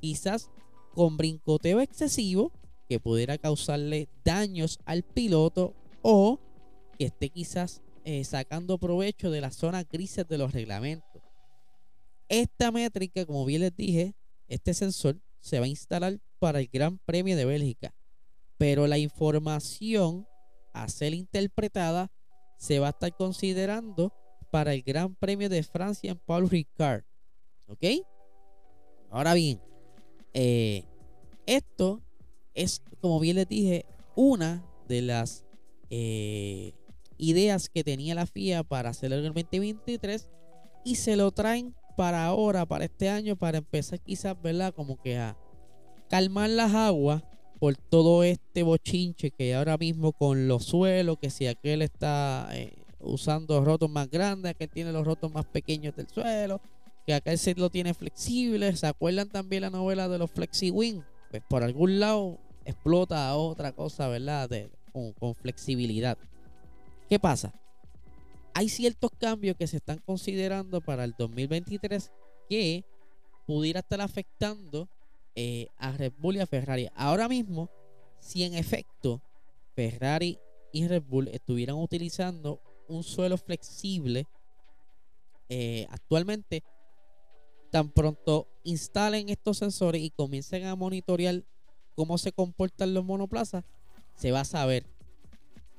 quizás 0.01 0.51
con 0.95 1.17
brincoteo 1.17 1.81
excesivo 1.81 2.53
que 2.89 3.01
pudiera 3.01 3.39
causarle 3.39 4.09
daños 4.25 4.79
al 4.85 5.03
piloto 5.03 5.75
o 6.03 6.41
que 6.99 7.07
esté 7.07 7.29
quizás 7.29 7.83
eh, 8.05 8.25
sacando 8.25 8.79
provecho 8.79 9.31
de 9.31 9.41
las 9.41 9.57
zonas 9.57 9.87
grises 9.91 10.27
de 10.27 10.39
los 10.39 10.53
reglamentos. 10.53 11.23
Esta 12.29 12.73
métrica, 12.73 13.25
como 13.27 13.45
bien 13.45 13.63
les 13.63 13.77
dije, 13.77 14.15
este 14.49 14.75
sensor 14.75 15.21
se 15.41 15.59
va 15.59 15.67
a 15.67 15.69
instalar 15.69 16.19
para 16.39 16.61
el 16.61 16.69
Gran 16.69 16.99
Premio 16.99 17.37
de 17.37 17.45
Bélgica, 17.45 17.95
pero 18.57 18.87
la 18.87 18.99
información 18.99 20.27
a 20.73 20.89
ser 20.89 21.15
interpretada 21.15 22.11
se 22.57 22.79
va 22.79 22.89
a 22.89 22.91
estar 22.91 23.15
considerando 23.17 24.13
para 24.51 24.75
el 24.75 24.83
Gran 24.83 25.15
Premio 25.15 25.49
de 25.49 25.63
Francia 25.63 26.13
en 26.13 26.19
Paul 26.19 26.49
Ricard. 26.49 27.05
¿Ok? 27.67 27.85
Ahora 29.11 29.35
bien, 29.35 29.61
eh, 30.35 30.85
esto 31.47 32.03
es, 32.59 32.83
como 33.01 33.21
bien 33.21 33.37
les 33.37 33.49
dije, 33.49 33.87
una 34.17 34.65
de 34.89 35.03
las 35.03 35.45
eh, 35.91 36.73
ideas 37.17 37.69
que 37.69 37.85
tenía 37.85 38.15
la 38.15 38.27
FIA 38.27 38.65
para 38.65 38.91
hacer 38.91 39.13
el 39.13 39.23
2023 39.23 40.29
y 40.85 40.97
se 40.97 41.17
lo 41.17 41.31
traen 41.31 41.75
para 41.97 42.27
ahora, 42.27 42.67
para 42.67 42.85
este 42.85 43.09
año, 43.09 43.37
para 43.37 43.59
empezar 43.59 44.01
quizás, 44.01 44.41
¿verdad? 44.43 44.75
Como 44.75 45.01
que 45.01 45.19
a 45.19 45.37
calmar 46.09 46.51
las 46.51 46.75
aguas 46.75 47.23
por 47.61 47.77
todo 47.77 48.23
este 48.23 48.63
bochinche 48.63 49.31
que 49.31 49.55
ahora 49.55 49.77
mismo 49.77 50.13
con 50.13 50.49
los 50.49 50.65
suelos, 50.65 51.19
que 51.21 51.31
si 51.31 51.47
aquel 51.47 51.83
está 51.83 52.49
eh, 52.53 52.73
usando 53.01 53.65
rotos 53.65 53.91
más 53.91 54.11
grandes, 54.11 54.55
que 54.57 54.69
tiene 54.69 54.93
los 54.93 55.05
rotos 55.05 55.33
más 55.33 55.45
pequeños 55.47 55.95
del 55.97 56.09
suelo, 56.09 56.61
que 57.07 57.15
aquel 57.15 57.39
se 57.39 57.55
lo 57.55 57.71
tiene 57.71 57.95
flexible, 57.95 58.75
¿se 58.77 58.87
acuerdan 58.87 59.29
también 59.29 59.63
la 59.63 59.71
novela 59.71 60.09
de 60.09 60.19
los 60.19 60.31
Flexi 60.31 60.71
Wing? 60.71 61.03
Pues 61.31 61.43
por 61.49 61.63
algún 61.63 62.01
lado 62.01 62.39
explota 62.69 63.29
a 63.29 63.37
otra 63.37 63.73
cosa, 63.73 64.09
¿verdad? 64.09 64.51
con, 64.93 65.35
flexibilidad. 65.35 66.19
¿Qué 67.09 67.19
pasa? 67.19 67.55
Hay 68.55 68.69
ciertos 68.69 69.11
cambios 69.19 69.57
que 69.57 69.67
se 69.67 69.79
están 69.79 69.99
considerando 70.05 70.81
para 70.81 71.05
el 71.05 71.15
2023 71.19 72.11
que 72.49 72.85
pudiera 73.47 73.81
estar 73.81 74.01
afectando 74.01 74.89
eh, 75.35 75.69
a 75.79 75.93
Red 75.93 76.13
Bull 76.19 76.37
y 76.37 76.41
a 76.41 76.47
Ferrari. 76.47 76.89
Ahora 76.95 77.29
mismo, 77.29 77.71
si 78.21 78.43
en 78.43 78.55
efecto 78.55 79.23
Ferrari 79.75 80.39
y 80.73 80.87
Red 80.87 81.05
Bull 81.05 81.29
estuvieran 81.29 81.77
utilizando 81.77 82.61
un 82.89 83.03
suelo 83.03 83.39
flexible, 83.39 84.27
eh, 85.49 85.87
actualmente, 85.91 86.63
tan 87.71 87.91
pronto 87.91 88.49
instalen 88.65 89.31
estos 89.31 89.59
sensores 89.59 90.03
y 90.03 90.11
comiencen 90.11 90.67
a 90.67 90.75
monitorear 90.75 91.43
cómo 91.99 92.17
se 92.17 92.31
comportan 92.31 92.95
los 92.95 93.05
monoplazas, 93.05 93.65
se 94.15 94.31
va 94.31 94.43
a 94.43 94.45
saber 94.45 94.87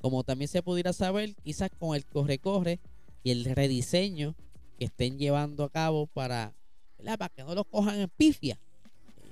como 0.01 0.25
también 0.25 0.49
se 0.49 0.61
pudiera 0.61 0.91
saber 0.91 1.33
quizás 1.45 1.69
con 1.79 1.95
el 1.95 2.05
corre-corre 2.05 2.81
y 3.23 3.31
el 3.31 3.45
rediseño 3.45 4.35
que 4.77 4.83
estén 4.83 5.17
llevando 5.17 5.63
a 5.63 5.69
cabo 5.69 6.07
para, 6.07 6.53
para 6.97 7.29
que 7.29 7.45
no 7.45 7.55
los 7.55 7.65
cojan 7.67 8.01
en 8.01 8.09
pifia. 8.09 8.59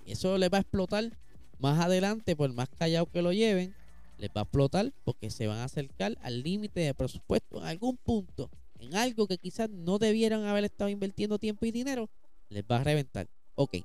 Eso 0.05 0.37
les 0.37 0.49
va 0.49 0.59
a 0.59 0.61
explotar 0.61 1.11
más 1.59 1.77
adelante, 1.77 2.37
por 2.37 2.53
más 2.53 2.69
callado 2.69 3.05
que 3.07 3.21
lo 3.21 3.33
lleven, 3.33 3.75
les 4.17 4.29
va 4.29 4.39
a 4.39 4.43
explotar 4.43 4.93
porque 5.03 5.29
se 5.29 5.45
van 5.45 5.57
a 5.57 5.65
acercar 5.65 6.17
al 6.21 6.41
límite 6.41 6.79
de 6.79 6.93
presupuesto 6.93 7.57
en 7.57 7.65
algún 7.65 7.97
punto, 7.97 8.49
en 8.79 8.95
algo 8.95 9.27
que 9.27 9.37
quizás 9.37 9.69
no 9.69 9.99
debieran 9.99 10.45
haber 10.45 10.63
estado 10.63 10.89
invirtiendo 10.89 11.37
tiempo 11.37 11.65
y 11.65 11.71
dinero, 11.71 12.09
les 12.47 12.63
va 12.63 12.77
a 12.77 12.83
reventar. 12.85 13.27
Ok, 13.55 13.75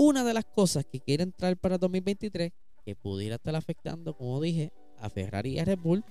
una 0.00 0.22
de 0.22 0.32
las 0.32 0.44
cosas 0.44 0.86
que 0.86 1.00
quiere 1.00 1.24
entrar 1.24 1.56
para 1.56 1.76
2023, 1.76 2.52
que 2.84 2.94
pudiera 2.94 3.34
estar 3.34 3.56
afectando, 3.56 4.16
como 4.16 4.40
dije, 4.40 4.72
a 4.96 5.10
Ferrari 5.10 5.54
y 5.54 5.58
a 5.58 5.64
Red 5.64 5.80
Bull 5.80 6.04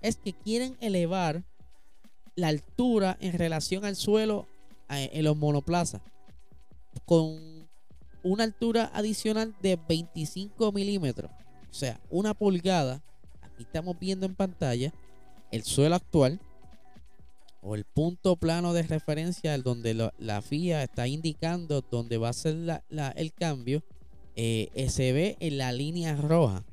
es 0.00 0.16
que 0.16 0.32
quieren 0.32 0.76
elevar 0.80 1.44
la 2.36 2.48
altura 2.48 3.18
en 3.20 3.34
relación 3.34 3.84
al 3.84 3.96
suelo 3.96 4.46
eh, 4.88 5.10
en 5.12 5.24
los 5.24 5.36
monoplazas 5.36 6.00
con 7.04 7.68
una 8.22 8.44
altura 8.44 8.90
adicional 8.94 9.54
de 9.60 9.78
25 9.88 10.72
milímetros, 10.72 11.30
o 11.70 11.74
sea, 11.74 12.00
una 12.10 12.32
pulgada. 12.32 13.02
Aquí 13.42 13.64
estamos 13.64 13.98
viendo 13.98 14.24
en 14.24 14.34
pantalla 14.34 14.92
el 15.50 15.64
suelo 15.64 15.96
actual 15.96 16.40
el 17.74 17.84
punto 17.84 18.36
plano 18.36 18.72
de 18.72 18.82
referencia 18.82 19.56
donde 19.58 20.10
la 20.18 20.42
FIA 20.42 20.82
está 20.82 21.08
indicando 21.08 21.82
dónde 21.82 22.18
va 22.18 22.30
a 22.30 22.32
ser 22.32 22.82
el 23.16 23.32
cambio. 23.32 23.82
Eh, 24.36 24.86
se 24.88 25.12
ve 25.12 25.36
en 25.40 25.58
la 25.58 25.72
línea 25.72 26.14
roja 26.16 26.64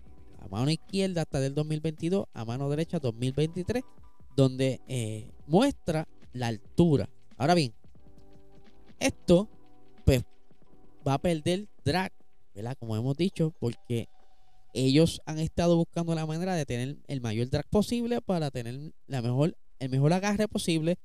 a 0.46 0.48
mano 0.48 0.70
izquierda 0.70 1.24
hasta 1.24 1.40
del 1.40 1.56
2022, 1.56 2.28
a 2.34 2.46
mano 2.46 2.70
derecha 2.70 3.00
2023, 3.00 3.84
donde 4.36 4.80
eh, 4.88 5.32
muestra 5.48 6.08
la 6.34 6.48
altura. 6.48 7.10
Ahora 7.38 7.56
bien, 7.56 7.74
esto 9.00 9.50
pues 10.06 10.24
va 11.08 11.16
a 11.16 11.20
perder 11.20 11.68
drag. 11.84 12.12
Como 12.80 12.96
hemos 12.96 13.18
dicho, 13.18 13.54
porque 13.60 14.08
ellos 14.74 15.22
han 15.26 15.40
estado 15.40 15.76
buscando 15.76 16.16
la 16.16 16.26
manera 16.26 16.56
de 16.56 16.66
tener 16.66 16.98
el 17.08 17.22
mayor 17.22 17.50
drag 17.50 17.68
posible 17.70 18.22
para 18.22 18.50
tener 18.50 18.94
la 19.08 19.22
mejor, 19.22 19.58
el 19.86 19.92
mejor 19.92 20.14
agarre 20.14 20.48
posible, 20.48 20.98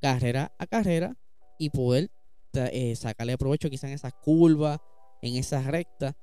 carrera 0.00 0.52
a 0.58 0.66
carrera, 0.66 1.16
y 1.58 1.70
poder 1.70 2.10
eh, 2.54 2.96
sacarle 2.96 3.38
provecho 3.38 3.70
quizás 3.70 3.90
en 3.90 3.94
esas 3.94 4.12
curvas, 4.14 4.78
en 5.22 5.36
esas 5.36 5.66
rectas 5.66 6.14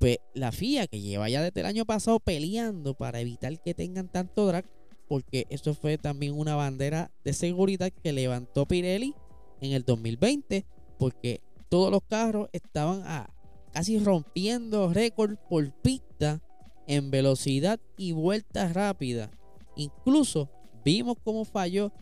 pues 0.00 0.16
la 0.32 0.50
FIA 0.50 0.86
que 0.86 0.98
lleva 0.98 1.28
ya 1.28 1.42
desde 1.42 1.60
el 1.60 1.66
año 1.66 1.84
pasado 1.84 2.18
peleando 2.20 2.94
para 2.94 3.20
evitar 3.20 3.60
que 3.60 3.74
tengan 3.74 4.10
tanto 4.10 4.46
drag, 4.46 4.64
porque 5.06 5.46
eso 5.50 5.74
fue 5.74 5.98
también 5.98 6.32
una 6.38 6.54
bandera 6.54 7.10
de 7.22 7.34
seguridad 7.34 7.92
que 8.02 8.14
levantó 8.14 8.66
Pirelli 8.66 9.14
en 9.60 9.72
el 9.72 9.84
2020, 9.84 10.64
porque 10.98 11.42
todos 11.68 11.92
los 11.92 12.00
carros 12.08 12.48
estaban 12.52 13.04
casi 13.72 13.98
rompiendo 13.98 14.90
récord 14.90 15.36
por 15.50 15.70
pista 15.82 16.40
en 16.86 17.10
velocidad 17.10 17.78
y 17.98 18.12
vueltas 18.12 18.72
rápidas. 18.72 19.28
Incluso 19.76 20.50
vimos 20.84 21.16
cómo 21.22 21.44
falló 21.44 21.92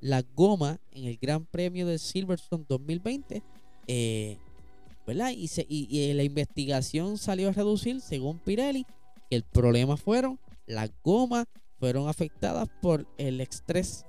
la 0.00 0.22
goma 0.34 0.80
en 0.92 1.06
el 1.06 1.16
Gran 1.16 1.44
Premio 1.46 1.86
de 1.86 1.98
Silverstone 1.98 2.64
2020. 2.68 3.42
Eh, 3.86 4.38
y, 5.68 6.12
la 6.12 6.22
investigación 6.22 7.16
salió 7.16 7.48
a 7.48 7.52
reducir, 7.52 8.00
según 8.00 8.38
Pirelli, 8.38 8.84
que 9.30 9.36
el 9.36 9.42
problema 9.42 9.96
fueron 9.96 10.38
las 10.68 10.90
gomas 11.02 11.46
fueron 11.78 12.08
afectadas 12.08 12.68
por 12.82 13.06
el 13.18 13.40
estrés 13.40 14.04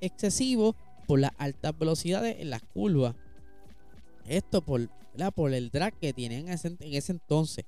excesivo, 0.00 0.76
por 1.06 1.20
las 1.20 1.32
altas 1.38 1.76
velocidades 1.78 2.36
en 2.38 2.50
las 2.50 2.62
curvas. 2.62 3.14
Esto 4.26 4.62
por, 4.62 4.88
por 5.34 5.52
el 5.52 5.70
drag 5.70 5.98
que 5.98 6.12
tienen 6.12 6.48
en 6.48 6.54
ese, 6.54 7.12
entonces. 7.12 7.64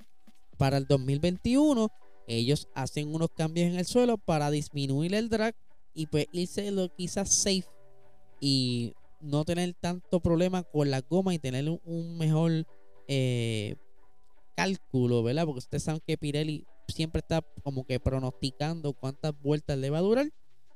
Para 0.56 0.78
el 0.78 0.86
2021, 0.86 1.90
ellos 2.28 2.68
hacen 2.74 3.14
unos 3.14 3.30
cambios 3.30 3.68
en 3.68 3.76
el 3.76 3.86
suelo 3.86 4.18
para 4.18 4.50
disminuir 4.50 5.14
el 5.14 5.28
drag 5.28 5.54
y 5.96 6.06
pues 6.06 6.26
irse 6.30 6.70
lo 6.70 6.94
quizás 6.94 7.34
safe 7.34 7.66
y 8.38 8.94
no 9.20 9.44
tener 9.44 9.74
tanto 9.80 10.20
problema 10.20 10.62
con 10.62 10.90
la 10.90 11.00
goma 11.00 11.34
y 11.34 11.38
tener 11.38 11.68
un 11.84 12.18
mejor 12.18 12.66
eh, 13.08 13.76
cálculo, 14.54 15.22
¿verdad? 15.22 15.46
Porque 15.46 15.58
ustedes 15.58 15.82
saben 15.82 16.02
que 16.06 16.18
Pirelli 16.18 16.66
siempre 16.86 17.20
está 17.20 17.42
como 17.64 17.84
que 17.84 17.98
pronosticando 17.98 18.92
cuántas 18.92 19.32
vueltas 19.40 19.78
le 19.78 19.90
va 19.90 19.98
a 19.98 20.02
durar. 20.02 20.30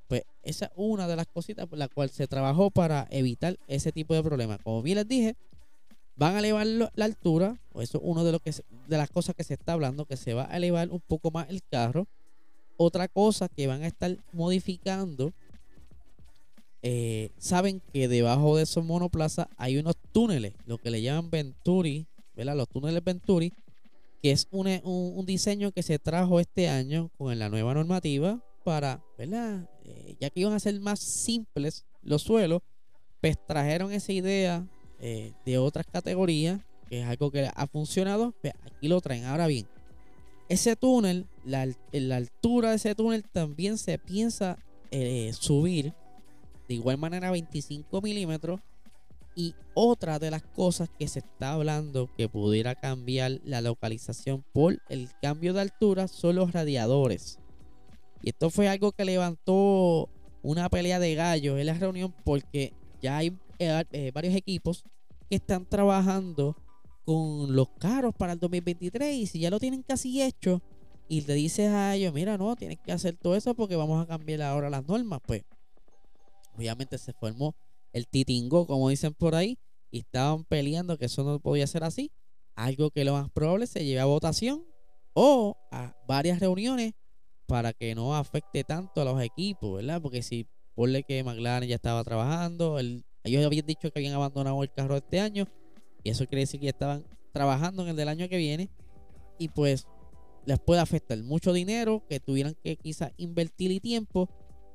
Pues 0.09 0.23
esa 0.43 0.67
es 0.67 0.73
una 0.75 1.07
de 1.07 1.17
las 1.17 1.27
cositas 1.27 1.67
por 1.67 1.79
la 1.79 1.89
cual 1.89 2.11
se 2.11 2.27
trabajó 2.27 2.71
para 2.71 3.07
evitar 3.11 3.59
ese 3.69 3.93
tipo 3.93 4.15
de 4.15 4.23
problemas. 4.23 4.59
Como 4.65 4.83
bien 4.83 4.97
les 4.97 5.07
dije, 5.07 5.37
van 6.17 6.35
a 6.35 6.39
elevar 6.41 6.67
la 6.67 7.05
altura, 7.05 7.61
eso 7.75 7.99
es 7.99 8.05
una 8.05 8.25
de, 8.25 8.41
de 8.89 8.97
las 8.99 9.11
cosas 9.11 9.35
que 9.37 9.45
se 9.45 9.55
está 9.55 9.75
hablando, 9.75 10.07
que 10.07 10.17
se 10.17 10.35
va 10.35 10.51
a 10.51 10.57
elevar 10.57 10.91
un 10.91 11.01
poco 11.01 11.31
más 11.31 11.49
el 11.51 11.63
carro. 11.63 12.09
Otra 12.83 13.09
cosa 13.09 13.51
que 13.51 13.67
van 13.67 13.83
a 13.83 13.87
estar 13.87 14.17
modificando, 14.33 15.35
eh, 16.81 17.29
saben 17.37 17.83
que 17.93 18.09
debajo 18.09 18.57
de 18.57 18.63
esos 18.63 18.83
monoplazas 18.83 19.49
hay 19.59 19.77
unos 19.77 19.97
túneles, 20.13 20.55
lo 20.65 20.79
que 20.79 20.91
le 20.91 21.03
llaman 21.03 21.31
Venturi, 21.31 22.07
¿verdad? 22.35 22.57
Los 22.57 22.71
túneles 22.71 23.05
Venturi, 23.05 23.53
que 24.23 24.31
es 24.31 24.49
un, 24.51 24.67
un, 24.83 25.27
diseño 25.27 25.73
que 25.73 25.83
se 25.83 25.99
trajo 25.99 26.41
este 26.41 26.71
año 26.71 27.11
con 27.19 27.39
la 27.39 27.51
nueva 27.51 27.75
normativa 27.75 28.43
para, 28.65 29.05
¿verdad? 29.19 29.69
Eh, 29.85 30.17
ya 30.19 30.31
que 30.31 30.41
iban 30.41 30.55
a 30.55 30.59
ser 30.59 30.81
más 30.81 31.01
simples 31.01 31.85
los 32.01 32.23
suelos, 32.23 32.63
pues 33.21 33.37
trajeron 33.47 33.93
esa 33.93 34.13
idea 34.13 34.67
eh, 35.01 35.35
de 35.45 35.59
otras 35.59 35.85
categorías, 35.85 36.63
que 36.89 37.03
es 37.03 37.07
algo 37.07 37.31
que 37.31 37.47
ha 37.55 37.67
funcionado, 37.67 38.33
pues 38.41 38.55
aquí 38.65 38.89
lo 38.89 39.03
traen. 39.03 39.27
Ahora 39.27 39.49
bien, 39.49 39.67
ese 40.51 40.75
túnel, 40.75 41.27
la, 41.45 41.63
altura 42.17 42.71
de 42.71 42.77
ese 42.77 42.97
túnel 42.97 43.23
también 43.23 43.79
se 43.79 43.99
piensa 43.99 44.59
eh, 44.91 45.31
subir 45.33 45.95
de 46.69 46.75
igual 46.75 46.99
manera 46.99 47.31
25 47.31 48.03
milímetros. 48.03 48.61
Y 49.37 49.55
otra 49.75 50.19
de 50.19 50.33
las 50.33 50.43
cosas 50.43 50.91
que 50.99 51.07
se 51.07 51.21
está 51.21 51.53
hablando 51.53 52.11
que 52.17 52.29
pudiera 52.29 52.75
cambiar 52.75 53.41
la 53.45 53.61
localización 53.61 54.45
por 54.53 54.83
el 54.89 55.09
cambio 55.23 55.55
de 55.55 55.61
altura 55.61 56.09
son 56.09 56.35
los 56.35 56.53
radiadores. 56.53 57.39
Y 58.21 58.31
esto 58.31 58.51
fue 58.51 58.69
algo 58.69 58.91
que 58.91 59.05
levantó 59.05 60.09
una 60.43 60.69
pelea 60.69 60.99
de 60.99 61.15
gallos 61.15 61.61
en 61.61 61.67
la 61.67 61.75
reunión 61.75 62.13
porque 62.25 62.73
ya 63.01 63.19
hay 63.19 63.39
eh, 63.61 64.11
varios 64.13 64.35
equipos 64.35 64.83
que 65.29 65.37
están 65.37 65.65
trabajando 65.65 66.57
con 67.05 67.55
los 67.55 67.69
carros 67.79 68.15
para 68.15 68.33
el 68.33 68.39
2023 68.39 69.15
y 69.15 69.27
si 69.27 69.41
ya 69.41 69.51
lo 69.51 69.59
tienen 69.59 69.83
casi 69.83 70.23
hecho 70.23 70.63
y 71.09 71.23
le 71.23 71.35
dices 71.35 71.69
a 71.71 71.95
ellos, 71.97 72.13
mira, 72.15 72.39
no, 72.39 72.55
tienes 72.57 72.79
que 72.79 72.93
hacer 72.93 73.17
todo 73.17 73.35
eso 73.35 73.55
porque 73.55 73.77
vamos 73.77 74.03
a 74.03 74.07
cambiar 74.07 74.43
ahora 74.43 74.71
las 74.71 74.87
normas, 74.87 75.21
pues 75.27 75.43
obviamente 76.57 76.99
se 76.99 77.13
formó 77.13 77.57
el 77.93 78.07
titingo, 78.07 78.67
como 78.67 78.89
dicen 78.89 79.15
por 79.15 79.35
ahí, 79.35 79.59
y 79.91 80.01
estaban 80.01 80.45
peleando 80.45 80.99
que 80.99 81.07
eso 81.07 81.25
no 81.25 81.41
podía 81.41 81.67
ser 81.67 81.83
así. 81.83 82.13
Algo 82.55 82.91
que 82.91 83.05
lo 83.05 83.15
más 83.15 83.31
probable 83.31 83.67
se 83.67 83.85
lleve 83.85 84.01
a 84.01 84.05
votación 84.05 84.65
o 85.15 85.57
a 85.73 85.97
varias 86.07 86.39
reuniones 86.39 86.95
para 87.47 87.73
que 87.73 87.95
no 87.95 88.15
afecte 88.15 88.63
tanto 88.63 89.01
a 89.01 89.05
los 89.05 89.21
equipos, 89.21 89.77
¿verdad? 89.77 90.01
Porque 90.01 90.23
si 90.23 90.47
ponle 90.75 91.03
que 91.03 91.25
McLaren 91.25 91.69
ya 91.69 91.75
estaba 91.75 92.05
trabajando, 92.05 92.79
ellos 92.79 93.45
habían 93.45 93.67
dicho 93.67 93.91
que 93.91 93.99
habían 93.99 94.15
abandonado 94.15 94.63
el 94.63 94.73
carro 94.73 94.97
este 94.97 95.19
año, 95.19 95.49
y 96.03 96.11
eso 96.11 96.27
quiere 96.27 96.41
decir 96.41 96.61
que 96.61 96.67
ya 96.67 96.71
estaban 96.71 97.05
trabajando 97.33 97.83
en 97.83 97.91
el 97.91 97.97
del 97.97 98.09
año 98.09 98.29
que 98.29 98.37
viene, 98.37 98.71
y 99.39 99.49
pues 99.49 99.87
les 100.47 100.59
puede 100.59 100.81
afectar 100.81 101.19
mucho 101.23 101.53
dinero 101.53 102.03
que 102.09 102.21
tuvieran 102.21 102.57
que 102.63 102.77
quizás 102.77 103.13
invertir 103.17 103.71
y 103.71 103.81
tiempo 103.81 104.29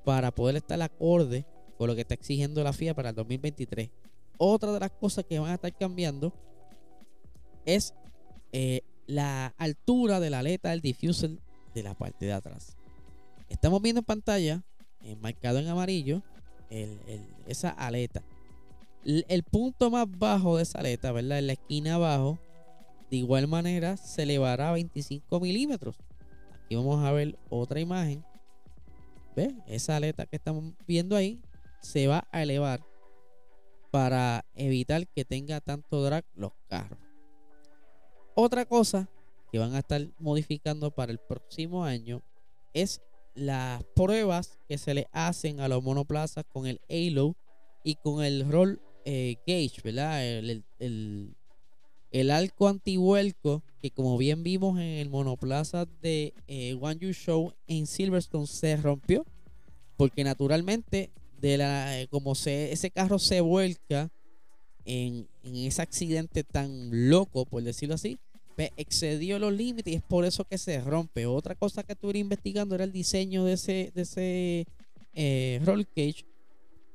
para 0.03 0.31
poder 0.31 0.55
estar 0.55 0.81
acorde 0.81 1.45
con 1.77 1.87
lo 1.87 1.95
que 1.95 2.01
está 2.01 2.13
exigiendo 2.13 2.63
la 2.63 2.73
FIA 2.73 2.93
para 2.93 3.09
el 3.09 3.15
2023. 3.15 3.89
Otra 4.37 4.71
de 4.71 4.79
las 4.79 4.91
cosas 4.91 5.25
que 5.25 5.39
van 5.39 5.51
a 5.51 5.55
estar 5.55 5.75
cambiando 5.75 6.33
es 7.65 7.93
eh, 8.51 8.81
la 9.07 9.47
altura 9.57 10.19
de 10.19 10.29
la 10.29 10.39
aleta 10.39 10.69
del 10.69 10.81
diffuser 10.81 11.31
de 11.73 11.83
la 11.83 11.93
parte 11.95 12.25
de 12.25 12.33
atrás. 12.33 12.77
Estamos 13.49 13.81
viendo 13.81 13.99
en 13.99 14.05
pantalla, 14.05 14.63
enmarcado 15.03 15.59
en 15.59 15.67
amarillo, 15.67 16.23
esa 17.47 17.69
aleta. 17.69 18.23
El, 19.05 19.43
punto 19.43 19.91
más 19.91 20.07
bajo 20.09 20.57
de 20.57 20.63
esa 20.63 20.79
aleta, 20.79 21.11
¿verdad? 21.11 21.37
En 21.37 21.47
la 21.47 21.53
esquina 21.53 21.95
abajo, 21.95 22.39
de 23.11 23.17
igual 23.17 23.47
manera, 23.47 23.97
se 23.97 24.23
elevará 24.23 24.69
a 24.69 24.73
25 24.73 25.39
milímetros. 25.39 25.95
Aquí 26.65 26.75
vamos 26.75 27.03
a 27.05 27.11
ver 27.11 27.37
otra 27.49 27.79
imagen. 27.79 28.25
¿Ves? 29.35 29.53
Esa 29.67 29.97
aleta 29.97 30.25
que 30.25 30.37
estamos 30.37 30.73
viendo 30.87 31.15
ahí 31.15 31.39
se 31.81 32.07
va 32.07 32.27
a 32.31 32.41
elevar 32.41 32.83
para 33.91 34.43
evitar 34.55 35.07
que 35.07 35.23
tenga 35.23 35.61
tanto 35.61 36.03
drag 36.03 36.25
los 36.33 36.53
carros. 36.67 36.99
Otra 38.33 38.65
cosa 38.65 39.07
que 39.51 39.59
van 39.59 39.75
a 39.75 39.79
estar 39.79 40.01
modificando 40.17 40.89
para 40.89 41.11
el 41.11 41.19
próximo 41.19 41.85
año 41.85 42.23
es 42.73 43.01
las 43.35 43.83
pruebas 43.95 44.57
que 44.67 44.77
se 44.77 44.93
le 44.93 45.07
hacen 45.11 45.59
a 45.59 45.67
los 45.67 45.83
monoplazas 45.83 46.43
con 46.51 46.65
el 46.65 46.81
Halo 46.89 47.35
y 47.83 47.95
con 47.95 48.23
el 48.23 48.49
roll 48.49 48.81
eh, 49.05 49.37
¿verdad? 49.83 50.25
El, 50.25 50.63
el, 50.79 51.35
el, 52.11 52.31
arco 52.31 52.67
antivuelco 52.67 53.63
que 53.81 53.91
como 53.91 54.17
bien 54.17 54.43
vimos 54.43 54.79
en 54.79 54.97
el 54.97 55.09
monoplaza 55.09 55.85
de 56.01 56.33
eh, 56.47 56.77
One 56.79 56.97
You 56.99 57.13
Show 57.13 57.53
en 57.67 57.87
Silverstone 57.87 58.47
se 58.47 58.75
rompió 58.77 59.25
porque 59.95 60.23
naturalmente 60.23 61.11
de 61.39 61.57
la 61.57 61.93
como 62.09 62.35
se, 62.35 62.71
ese 62.71 62.91
carro 62.91 63.19
se 63.19 63.41
vuelca 63.41 64.11
en, 64.85 65.27
en, 65.43 65.55
ese 65.55 65.81
accidente 65.81 66.43
tan 66.43 67.09
loco, 67.09 67.45
por 67.45 67.63
decirlo 67.63 67.95
así, 67.95 68.17
pues, 68.55 68.69
excedió 68.77 69.37
los 69.37 69.53
límites 69.53 69.93
y 69.93 69.97
es 69.97 70.03
por 70.03 70.25
eso 70.25 70.45
que 70.45 70.57
se 70.57 70.79
rompe. 70.81 71.25
Otra 71.25 71.55
cosa 71.55 71.83
que 71.83 71.93
estuve 71.93 72.19
investigando 72.19 72.75
era 72.75 72.83
el 72.83 72.91
diseño 72.91 73.43
de 73.43 73.53
ese, 73.53 73.91
de 73.93 74.01
ese 74.01 74.67
eh, 75.13 75.61
roll 75.63 75.85
cage, 75.87 76.25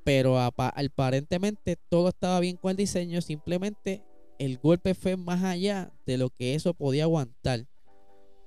pero 0.05 0.39
aparentemente 0.39 1.77
todo 1.89 2.09
estaba 2.09 2.41
bien 2.41 2.57
con 2.57 2.71
el 2.71 2.77
diseño, 2.77 3.21
simplemente 3.21 4.03
el 4.39 4.59
golpe 4.59 4.95
fue 4.95 5.17
más 5.17 5.45
allá 5.45 5.93
de 6.07 6.17
lo 6.17 6.31
que 6.31 6.55
eso 6.55 6.75
podía 6.75 7.05
aguantar. 7.05 7.67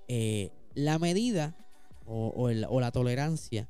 Eh, 0.08 0.50
la 0.74 0.98
medida 1.00 1.56
o, 2.06 2.50
la 2.50 2.92
tolerancia 2.92 3.70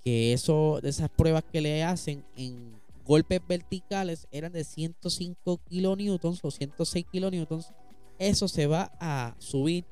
que 0.00 0.32
eso, 0.32 0.80
de 0.80 0.90
esas 0.90 1.10
pruebas 1.10 1.44
que 1.44 1.60
le 1.60 1.82
hacen 1.82 2.24
en 2.36 2.80
golpes 3.04 3.40
verticales 3.46 4.28
eran 4.30 4.52
de 4.52 4.64
105 4.64 5.60
kilonewtons 5.68 6.40
o 6.42 6.50
106 6.50 7.06
kilonewtons. 7.10 7.72
Eso 8.18 8.48
se 8.48 8.66
va 8.66 8.92
a 9.00 9.34
subir 9.38 9.84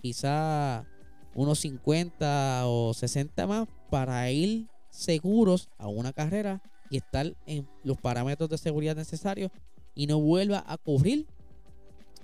quizá 0.00 0.86
unos 1.34 1.60
50 1.60 2.62
o 2.66 2.94
60 2.94 3.46
más 3.46 3.68
para 3.90 4.30
ir 4.30 4.66
seguros 4.90 5.68
a 5.78 5.88
una 5.88 6.12
carrera 6.12 6.62
y 6.90 6.98
estar 6.98 7.34
en 7.46 7.68
los 7.84 7.98
parámetros 7.98 8.50
de 8.50 8.58
seguridad 8.58 8.96
necesarios 8.96 9.50
y 9.94 10.06
no 10.06 10.20
vuelva 10.20 10.64
a 10.66 10.76
cubrir. 10.76 11.26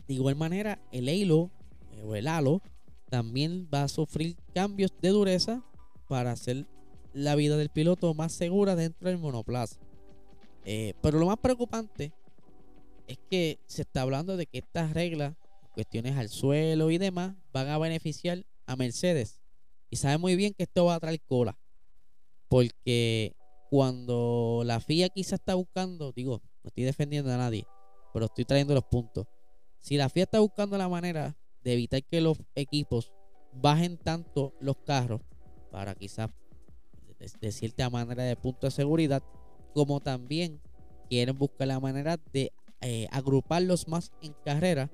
De 0.08 0.14
igual 0.14 0.36
manera, 0.36 0.78
el 0.92 1.08
halo 1.08 1.50
o 2.04 2.14
el 2.14 2.28
halo 2.28 2.62
también 3.08 3.68
va 3.72 3.84
a 3.84 3.88
sufrir 3.88 4.36
cambios 4.54 4.92
de 5.00 5.08
dureza 5.10 5.64
para 6.08 6.32
hacer 6.32 6.66
la 7.12 7.34
vida 7.34 7.56
del 7.56 7.70
piloto 7.70 8.12
más 8.14 8.32
segura 8.32 8.76
dentro 8.76 9.08
del 9.08 9.18
monoplaza. 9.18 9.76
Eh, 10.64 10.94
pero 11.00 11.18
lo 11.18 11.26
más 11.26 11.38
preocupante 11.38 12.12
es 13.06 13.18
que 13.30 13.60
se 13.66 13.82
está 13.82 14.02
hablando 14.02 14.36
de 14.36 14.46
que 14.46 14.58
estas 14.58 14.92
reglas, 14.92 15.34
cuestiones 15.72 16.16
al 16.16 16.28
suelo 16.28 16.90
y 16.90 16.98
demás, 16.98 17.34
van 17.52 17.68
a 17.68 17.78
beneficiar 17.78 18.44
a 18.66 18.76
Mercedes. 18.76 19.40
Y 19.90 19.96
sabe 19.96 20.18
muy 20.18 20.34
bien 20.34 20.52
que 20.54 20.64
esto 20.64 20.84
va 20.86 20.96
a 20.96 21.00
traer 21.00 21.20
cola. 21.20 21.56
Porque 22.48 23.34
cuando 23.70 24.62
la 24.64 24.80
FIA 24.80 25.08
quizá 25.08 25.36
está 25.36 25.54
buscando, 25.54 26.12
digo, 26.12 26.40
no 26.62 26.68
estoy 26.68 26.84
defendiendo 26.84 27.32
a 27.32 27.36
nadie, 27.36 27.66
pero 28.12 28.26
estoy 28.26 28.44
trayendo 28.44 28.74
los 28.74 28.84
puntos. 28.84 29.26
Si 29.80 29.96
la 29.96 30.08
FIA 30.08 30.24
está 30.24 30.40
buscando 30.40 30.78
la 30.78 30.88
manera 30.88 31.36
de 31.62 31.72
evitar 31.72 32.02
que 32.04 32.20
los 32.20 32.38
equipos 32.54 33.12
bajen 33.52 33.98
tanto 33.98 34.54
los 34.60 34.76
carros 34.78 35.20
para 35.70 35.94
quizás 35.94 36.30
de, 37.40 37.52
cierta 37.52 37.90
manera 37.90 38.22
de 38.22 38.36
punto 38.36 38.66
de 38.66 38.70
seguridad, 38.70 39.22
como 39.74 40.00
también 40.00 40.60
quieren 41.08 41.36
buscar 41.38 41.68
la 41.68 41.80
manera 41.80 42.18
de 42.32 42.52
eh, 42.80 43.06
agruparlos 43.10 43.88
más 43.88 44.12
en 44.22 44.34
carrera, 44.44 44.90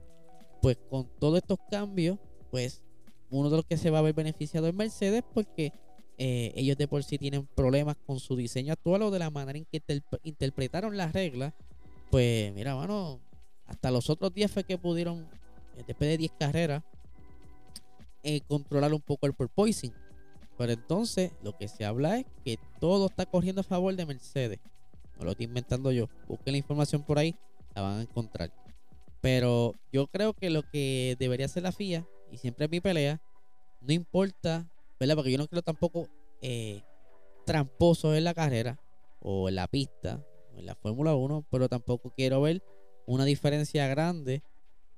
pues 0.61 0.79
con 0.89 1.09
todos 1.19 1.39
estos 1.39 1.59
cambios, 1.71 2.19
pues 2.51 2.83
uno 3.31 3.51
de 3.51 3.57
los 3.57 3.67
que 3.67 3.77
se 3.77 3.91
va 3.91 3.99
a 3.99 4.03
ver 4.03 4.15
beneficiado 4.15 4.69
es 4.69 4.75
Mercedes 4.75 5.23
porque 5.35 5.73
eh, 6.19 6.53
ellos 6.55 6.77
de 6.77 6.89
por 6.89 7.03
sí 7.05 7.19
tienen 7.19 7.47
problemas 7.55 7.97
con 8.07 8.21
su 8.21 8.37
diseño 8.37 8.73
actual 8.73 9.03
o 9.03 9.11
de 9.11 9.19
la 9.19 9.31
manera 9.31 9.59
en 9.59 9.65
que 9.65 9.83
interpretaron 10.23 10.97
las 10.97 11.13
reglas. 11.13 11.53
Pues 12.11 12.53
mira, 12.55 12.75
mano, 12.77 13.21
hasta 13.67 13.91
los 13.91 14.11
otros 14.11 14.33
10 14.33 14.51
fue 14.51 14.65
que 14.65 14.79
pudieron, 14.79 15.29
eh, 15.77 15.85
después 15.87 16.09
de 16.11 16.19
10 16.19 16.33
carreras, 16.39 16.83
controlar 18.47 18.95
un 18.95 19.01
poco 19.01 19.27
el 19.27 19.35
porpoising. 19.35 19.93
Pero 20.57 20.73
entonces 20.73 21.33
lo 21.43 21.57
que 21.57 21.67
se 21.67 21.85
habla 21.85 22.19
es 22.19 22.27
que 22.45 22.59
todo 22.79 23.07
está 23.07 23.27
corriendo 23.27 23.63
a 23.63 23.65
favor 23.65 23.97
de 23.97 24.07
Mercedes. 24.07 24.61
No 25.19 25.25
lo 25.25 25.33
estoy 25.33 25.47
inventando 25.47 25.91
yo. 25.93 26.09
Busquen 26.29 26.53
la 26.53 26.59
información 26.59 27.03
por 27.03 27.19
ahí, 27.19 27.35
la 27.75 27.83
van 27.83 27.99
a 27.99 28.03
encontrar. 28.03 28.53
Pero 29.21 29.75
yo 29.93 30.07
creo 30.09 30.35
que 30.35 30.51
lo 30.51 30.63
que 30.63 31.17
debería 31.19 31.47
hacer 31.47 31.63
la 31.63 31.73
FIA, 31.73 32.07
y 32.31 32.39
siempre 32.39 32.67
es 32.67 32.71
mi 32.71 32.81
pelea, 32.81 33.21
no 33.81 33.93
importa, 33.93 34.69
¿verdad? 35.03 35.17
Porque 35.17 35.33
yo 35.33 35.39
no 35.39 35.49
quiero 35.49 35.63
tampoco 35.63 36.09
eh, 36.43 36.81
tramposos 37.45 38.17
en 38.17 38.23
la 38.23 38.35
carrera, 38.35 38.79
o 39.19 39.49
en 39.49 39.57
la 39.57 39.67
pista, 39.67 40.25
o 40.55 40.61
en 40.61 40.67
la 40.67 40.77
Fórmula 40.77 41.17
1, 41.17 41.45
pero 41.51 41.69
tampoco 41.69 42.13
quiero 42.17 42.41
ver 42.41 42.63
una 43.05 43.25
diferencia 43.25 43.89
grande 43.89 44.45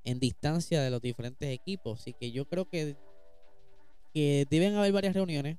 en 0.04 0.20
distancia 0.20 0.82
de 0.82 0.90
los 0.90 1.00
diferentes 1.00 1.48
equipos. 1.48 2.00
Así 2.00 2.12
que 2.12 2.30
yo 2.32 2.44
creo 2.44 2.68
que 2.68 2.98
que 4.12 4.46
deben 4.48 4.76
haber 4.76 4.92
varias 4.92 5.14
reuniones 5.14 5.58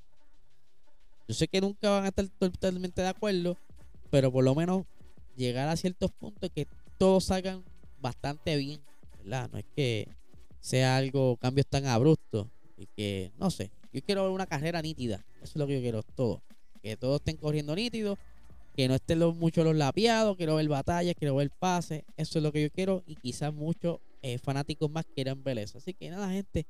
Yo 1.28 1.34
sé 1.34 1.48
que 1.48 1.60
nunca 1.60 1.90
van 1.90 2.06
a 2.06 2.08
estar 2.10 2.26
totalmente 2.40 3.02
de 3.02 3.08
acuerdo, 3.08 3.58
pero 4.12 4.32
por 4.32 4.44
lo 4.44 4.54
menos 4.54 4.86
llegar 5.36 5.68
a 5.70 5.76
ciertos 5.76 6.12
puntos 6.12 6.52
que 6.54 6.68
todos 7.00 7.26
salgan 7.26 7.66
bastante 8.00 8.56
bien, 8.58 8.80
¿verdad? 9.18 9.50
No 9.52 9.58
es 9.58 9.66
que 9.76 10.08
sea 10.60 10.98
algo, 10.98 11.36
cambios 11.38 11.66
tan 11.66 11.88
abruptos 11.88 12.48
y 12.78 12.86
que, 12.86 13.32
no 13.40 13.50
sé, 13.50 13.72
yo 13.96 14.02
quiero 14.02 14.24
ver 14.24 14.32
una 14.32 14.46
carrera 14.46 14.82
nítida, 14.82 15.26
eso 15.38 15.54
es 15.54 15.56
lo 15.56 15.68
que 15.68 15.76
yo 15.76 15.80
quiero, 15.80 16.04
todo, 16.04 16.44
que 16.82 16.98
todos 16.98 17.22
estén 17.22 17.38
corriendo 17.38 17.74
nítidos, 17.74 18.20
que 18.76 18.90
no 18.90 18.96
estén 18.96 19.20
los, 19.20 19.34
mucho 19.38 19.64
los 19.64 19.74
lapiados, 19.74 20.36
quiero 20.36 20.56
ver 20.56 20.68
batallas, 20.68 21.16
quiero 21.18 21.34
ver 21.36 21.50
pases, 21.50 22.04
eso 22.18 22.40
es 22.40 22.44
lo 22.44 22.52
que 22.52 22.62
yo 22.64 22.70
quiero 22.70 23.04
y 23.08 23.16
quizás 23.16 23.54
muchos 23.54 24.00
eh, 24.22 24.38
fanáticos 24.38 24.92
más 24.92 25.06
quieran 25.06 25.42
ver 25.46 25.60
eso. 25.60 25.78
Así 25.78 25.94
que 25.94 26.10
nada, 26.10 26.30
gente, 26.30 26.66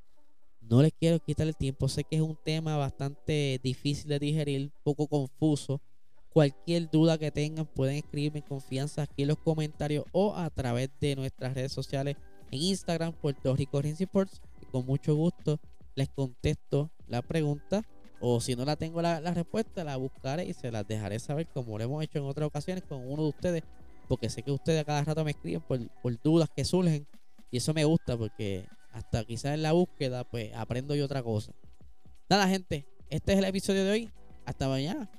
no 0.62 0.84
les 0.84 0.94
quiero 0.94 1.20
quitar 1.20 1.48
el 1.48 1.56
tiempo, 1.56 1.90
sé 1.90 2.04
que 2.04 2.18
es 2.18 2.22
un 2.22 2.38
tema 2.44 2.78
bastante 2.78 3.60
difícil 3.64 4.10
de 4.10 4.20
digerir, 4.20 4.72
poco 4.84 5.08
confuso. 5.08 5.82
Cualquier 6.30 6.92
duda 6.92 7.18
que 7.18 7.32
tengan 7.32 7.66
pueden 7.66 7.96
escribirme 7.96 8.40
en 8.40 8.46
confianza 8.46 9.02
aquí 9.02 9.24
en 9.24 9.30
los 9.30 9.40
comentarios 9.40 10.06
o 10.12 10.36
a 10.36 10.52
través 10.52 10.92
de 11.00 11.16
nuestras 11.16 11.56
redes 11.56 11.72
sociales 11.72 12.18
en 12.52 12.62
Instagram, 12.62 13.14
Puerto 13.14 13.56
Rico 13.56 13.82
Racing 13.82 14.04
Sports. 14.04 14.42
Y 14.62 14.66
con 14.68 14.86
mucho 14.86 15.16
gusto 15.16 15.60
les 15.96 16.10
contesto 16.10 16.92
la 17.08 17.22
pregunta 17.22 17.84
o 18.20 18.40
si 18.40 18.56
no 18.56 18.66
la 18.66 18.76
tengo 18.76 19.02
la, 19.02 19.20
respuesta, 19.20 19.84
la 19.84 19.98
buscaré 19.98 20.46
y 20.46 20.54
se 20.54 20.72
las 20.72 20.88
dejaré 20.88 21.20
saber 21.20 21.48
como 21.48 21.78
lo 21.78 21.84
hemos 21.84 22.04
hecho 22.04 22.20
en 22.20 22.26
otras 22.26 22.48
ocasiones 22.48 22.84
con 22.84 23.00
uno 23.08 23.24
de 23.24 23.30
ustedes, 23.30 23.64
porque 24.08 24.30
sé 24.30 24.42
que 24.42 24.52
ustedes 24.52 24.82
a 24.82 24.86
cada 24.86 25.04
rato 25.04 25.24
me 25.24 25.32
escriben 25.32 25.62
por, 25.62 25.80
por 26.02 26.22
dudas 26.22 26.50
que 26.56 26.66
surgen 26.66 27.06
y 27.52 27.58
eso 27.58 27.74
me 27.74 27.86
gusta 27.86 28.18
porque 28.18 28.68
hasta 28.92 29.24
quizás 29.26 29.54
en 29.54 29.62
la 29.62 29.74
búsqueda 29.74 30.24
pues 30.24 30.54
aprendo 30.56 30.96
yo 30.96 31.06
otra 31.06 31.22
cosa. 31.22 31.52
Nada 32.30 32.48
gente, 32.48 32.88
este 33.10 33.34
es 33.34 33.40
el 33.40 33.46
episodio 33.46 33.86
de 33.86 33.92
hoy. 33.92 34.12
Hasta 34.46 34.68
mañana. 34.68 35.10